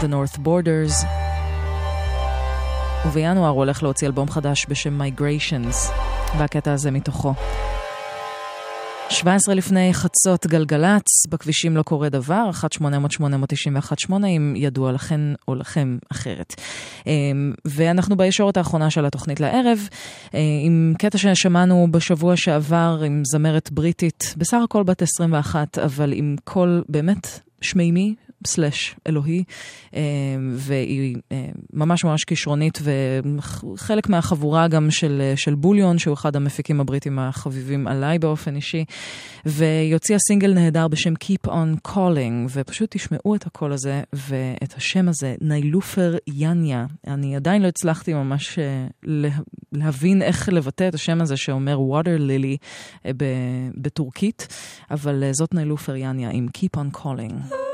[0.00, 1.06] The North Borders,
[3.06, 5.92] ובינואר הוא הולך להוציא אלבום חדש בשם Migrations,
[6.38, 7.34] והקטע הזה מתוכו.
[9.14, 12.50] 17 לפני חצות גלגלצ, בכבישים לא קורה דבר,
[12.80, 16.54] 1-800-891-8 אם ידוע לכן או לכם אחרת.
[17.06, 19.88] אמ, ואנחנו בישורת האחרונה של התוכנית לערב,
[20.34, 26.36] אה, עם קטע ששמענו בשבוע שעבר עם זמרת בריטית, בסך הכל בת 21, אבל עם
[26.44, 28.14] קול באמת שמימי.
[28.46, 29.44] סלאש אלוהי,
[29.94, 30.00] אה,
[30.52, 37.18] והיא אה, ממש ממש כישרונית, וחלק מהחבורה גם של, של בוליון, שהוא אחד המפיקים הבריטים
[37.18, 38.84] החביבים עליי באופן אישי,
[39.46, 45.08] והיא הוציאה סינגל נהדר בשם Keep on Calling, ופשוט תשמעו את הקול הזה ואת השם
[45.08, 46.86] הזה, ניילופר יניה.
[47.06, 49.28] אני עדיין לא הצלחתי ממש אה, לה,
[49.72, 52.56] להבין איך לבטא את השם הזה שאומר water lily
[53.06, 53.10] אה,
[53.74, 54.48] בטורקית,
[54.90, 57.73] אבל אה, זאת ניילופר יניה עם Keep on Calling.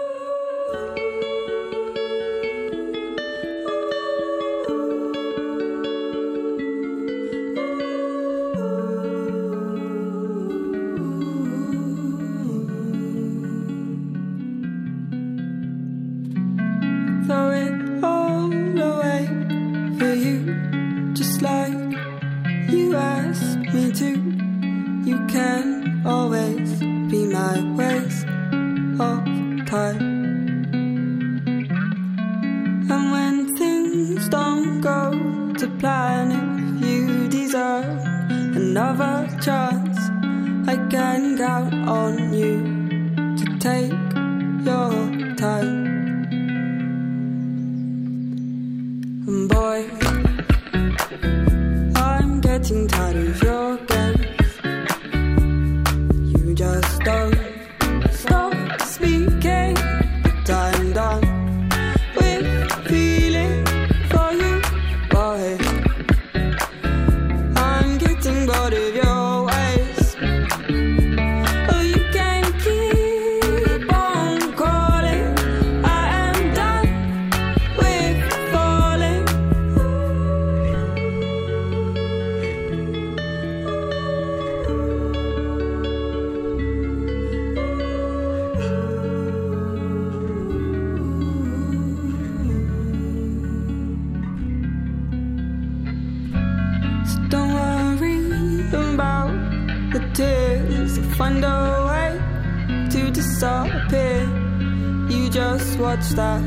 [105.81, 106.43] Watch that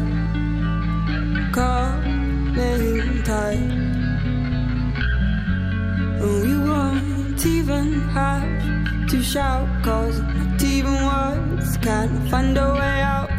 [1.51, 3.57] coming tide.
[6.21, 13.01] And we won't even have to shout, cause not even words can find a way
[13.01, 13.31] out.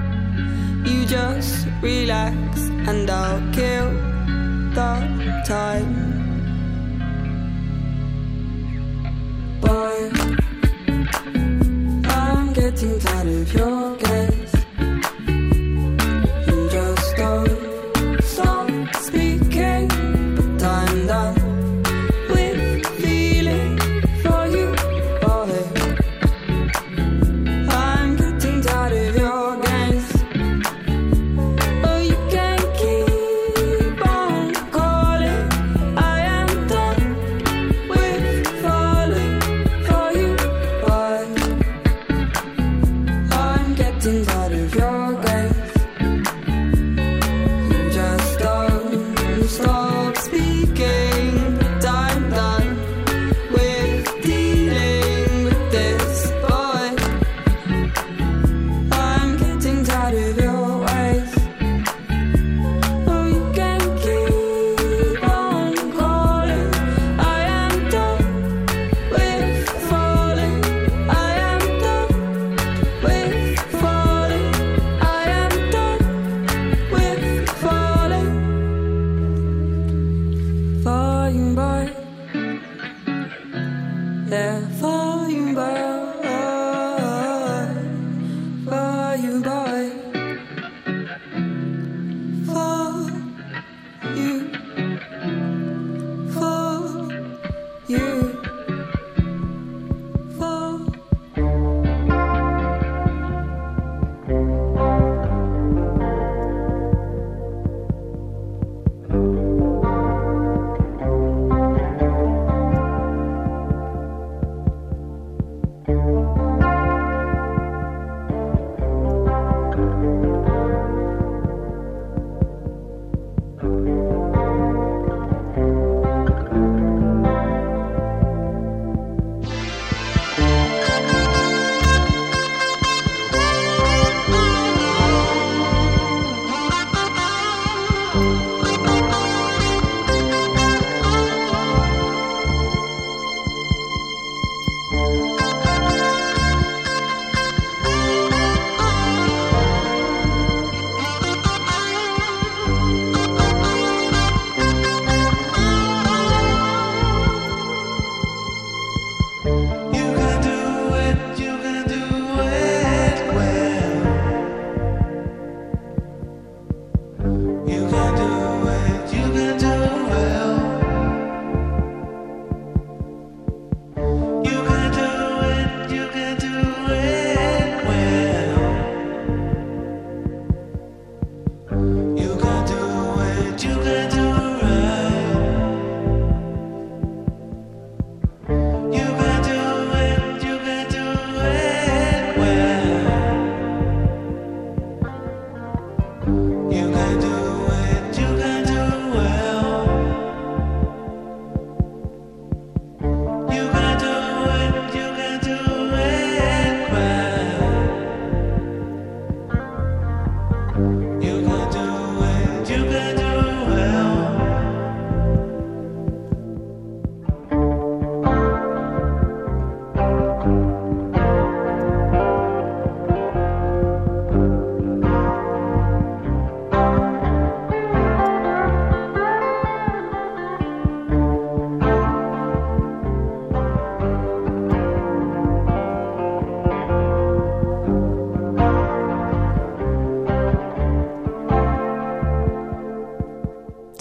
[0.84, 2.58] You just relax
[2.88, 3.90] and I'll kill
[4.74, 6.03] the time.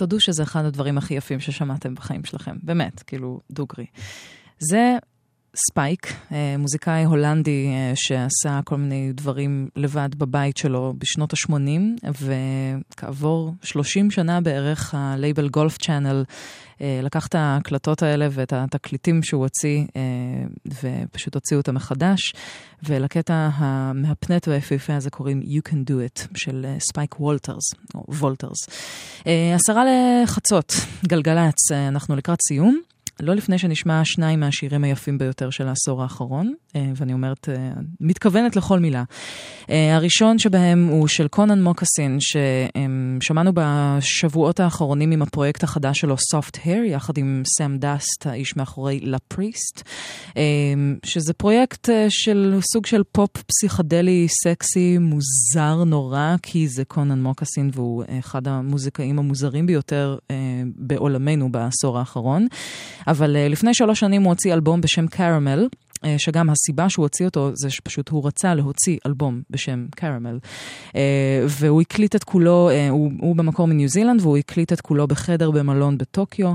[0.04, 2.56] תודו שזה אחד הדברים הכי יפים ששמעתם בחיים שלכם.
[2.64, 3.86] באמת, כאילו, דוגרי.
[4.60, 4.98] זה
[5.56, 13.54] ספייק, אה, מוזיקאי הולנדי אה, שעשה כל מיני דברים לבד בבית שלו בשנות ה-80, וכעבור
[13.62, 16.24] 30 שנה בערך, הלייבל Golf Channel
[17.04, 20.02] לקח את ההקלטות האלה ואת התקליטים שהוא הוציא, אה,
[20.84, 22.34] ופשוט הוציאו אותם מחדש,
[22.84, 28.58] ולקטע המהפנט והיפהפה הזה קוראים You Can Do It, של ספייק וולטרס, או וולטרס.
[29.56, 30.74] עשרה לחצות,
[31.08, 32.93] גלגלצ, אנחנו לקראת סיום.
[33.20, 36.54] לא לפני שנשמע שניים מהשירים היפים ביותר של העשור האחרון,
[36.96, 37.72] ואני אומרת, אה,
[38.02, 39.04] מתכוונת לכל מילה.
[39.70, 46.56] אה, הראשון שבהם הוא של קונן מוקסין, ששמענו בשבועות האחרונים עם הפרויקט החדש שלו, Soft
[46.66, 49.90] Hair, יחד עם סאם דאסט, האיש מאחורי LA Priest,
[51.06, 58.04] שזה פרויקט של סוג של פופ פסיכדלי סקסי מוזר נורא, כי זה קונן מוקסין והוא
[58.20, 60.18] אחד המוזיקאים המוזרים ביותר
[60.76, 62.48] בעולמנו בעשור האחרון.
[63.08, 65.68] אבל לפני שלוש שנים הוא הוציא אלבום בשם קרמל.
[66.04, 70.40] Uh, שגם הסיבה שהוא הוציא אותו זה שפשוט הוא רצה להוציא אלבום בשם קרמל.
[70.88, 70.94] Uh,
[71.48, 75.52] והוא הקליט את כולו, uh, הוא, הוא במקור מניו זילנד והוא הקליט את כולו בחדר
[75.52, 76.54] במלון בטוקיו.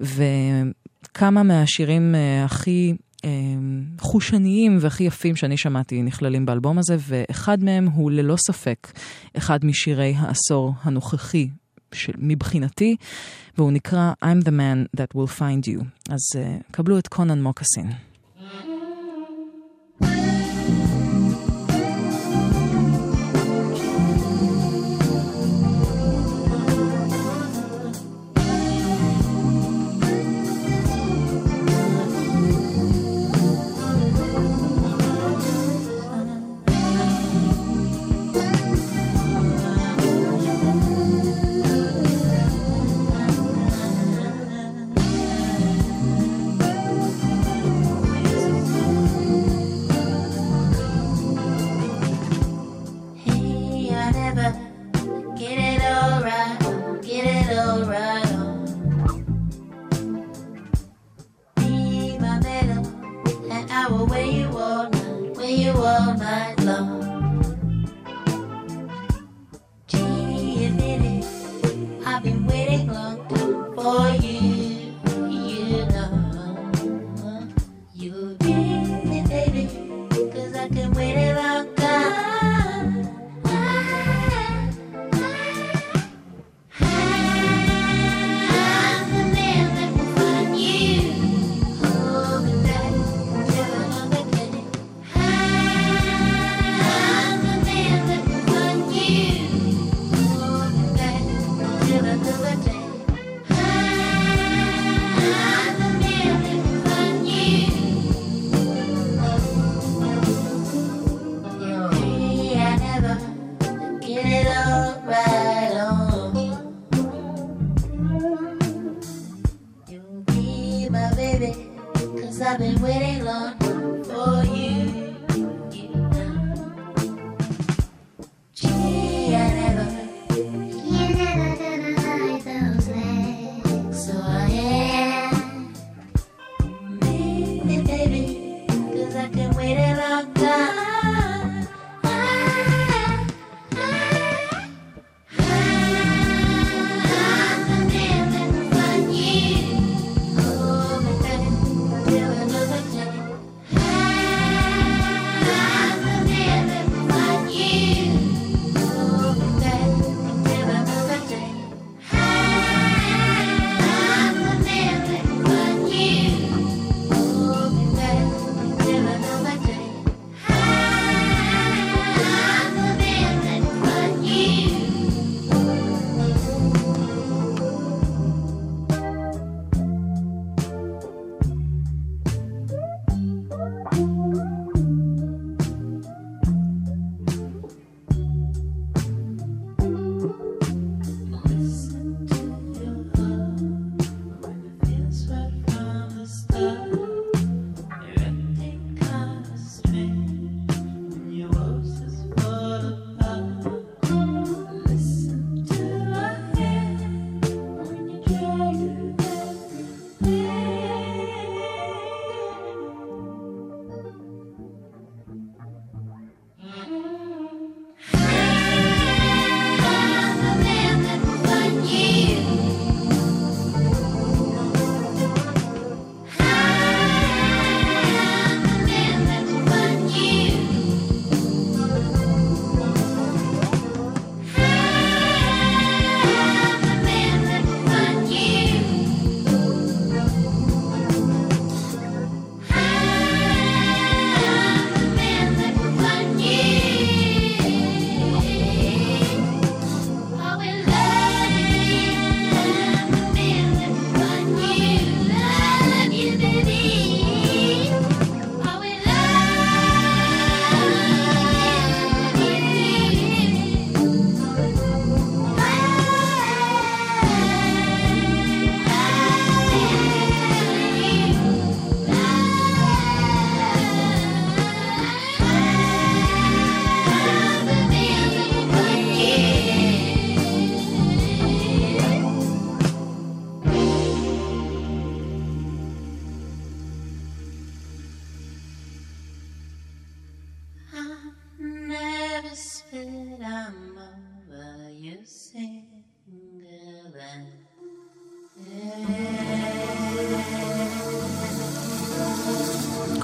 [0.00, 2.14] וכמה מהשירים
[2.44, 2.94] הכי
[4.00, 8.92] חושניים והכי יפים שאני שמעתי נכללים באלבום הזה, ואחד מהם הוא ללא ספק
[9.36, 11.48] אחד משירי העשור הנוכחי
[11.92, 12.96] של, מבחינתי,
[13.58, 15.84] והוא נקרא I'm the man that will find you.
[16.08, 17.90] אז uh, קבלו את קונן מוקסין.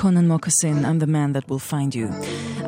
[0.02, 2.08] Conan Moccasin, I'm the man that will find you.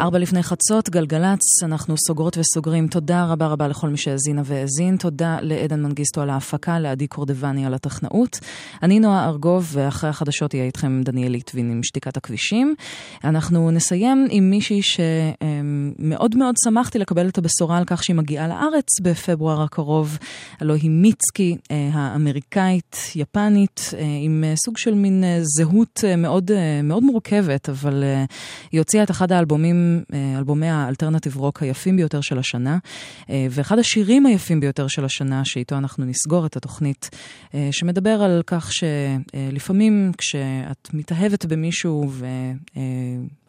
[0.01, 2.89] ארבע לפני חצות, גלגלצ, אנחנו סוגרות וסוגרים.
[2.89, 4.97] תודה רבה רבה לכל מי שהאזינה והאזין.
[4.97, 8.39] תודה לעדן מנגיסטו על ההפקה, לעדי קורדבני על הטכנאות.
[8.83, 12.75] אני נועה ארגוב, ואחרי החדשות יהיה איתכם דניאל ליטבין עם שתיקת הכבישים.
[13.25, 19.01] אנחנו נסיים עם מישהי שמאוד מאוד שמחתי לקבל את הבשורה על כך שהיא מגיעה לארץ
[19.03, 20.19] בפברואר הקרוב.
[20.61, 26.51] הלוא היא מיצקי אה, האמריקאית, יפנית, אה, עם אה, סוג של מין זהות מאוד,
[26.83, 28.05] מאוד מורכבת, אבל
[28.73, 32.79] היא הוציאה את אחד האלבומים, אה, אלבומי האלטרנטיב רוק היפים ביותר של השנה,
[33.31, 37.11] אה, ואחד השירים היפים ביותר של השנה, שאיתו אנחנו נסגור את התוכנית,
[37.55, 42.11] אה, שמדבר על כך שלפעמים כשאת מתאהבת במישהו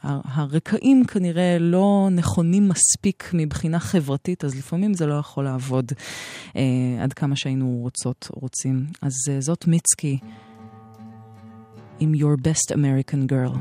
[0.03, 5.91] והרקעים כנראה לא נכונים מספיק מבחינה חברתית, אז לפעמים זה לא יכול לעבוד
[6.55, 6.61] אה,
[7.03, 8.85] עד כמה שהיינו רוצות, רוצים.
[9.01, 10.17] אז אה, זאת מיצקי
[11.99, 13.57] עם Your Best American Girl.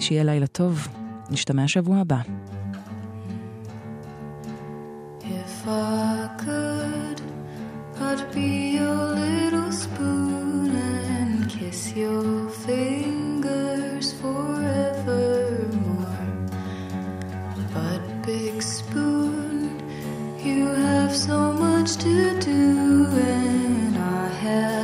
[0.00, 0.88] שיהיה לילה טוב,
[1.30, 2.20] נשתמע שבוע הבא.
[5.22, 7.18] If I could,
[8.06, 10.70] I'd be your little spoon
[11.20, 15.70] and kiss your fingers forevermore.
[17.74, 19.80] But big spoon,
[20.46, 22.16] you have so much to
[22.50, 22.62] do,
[23.36, 24.79] and I have.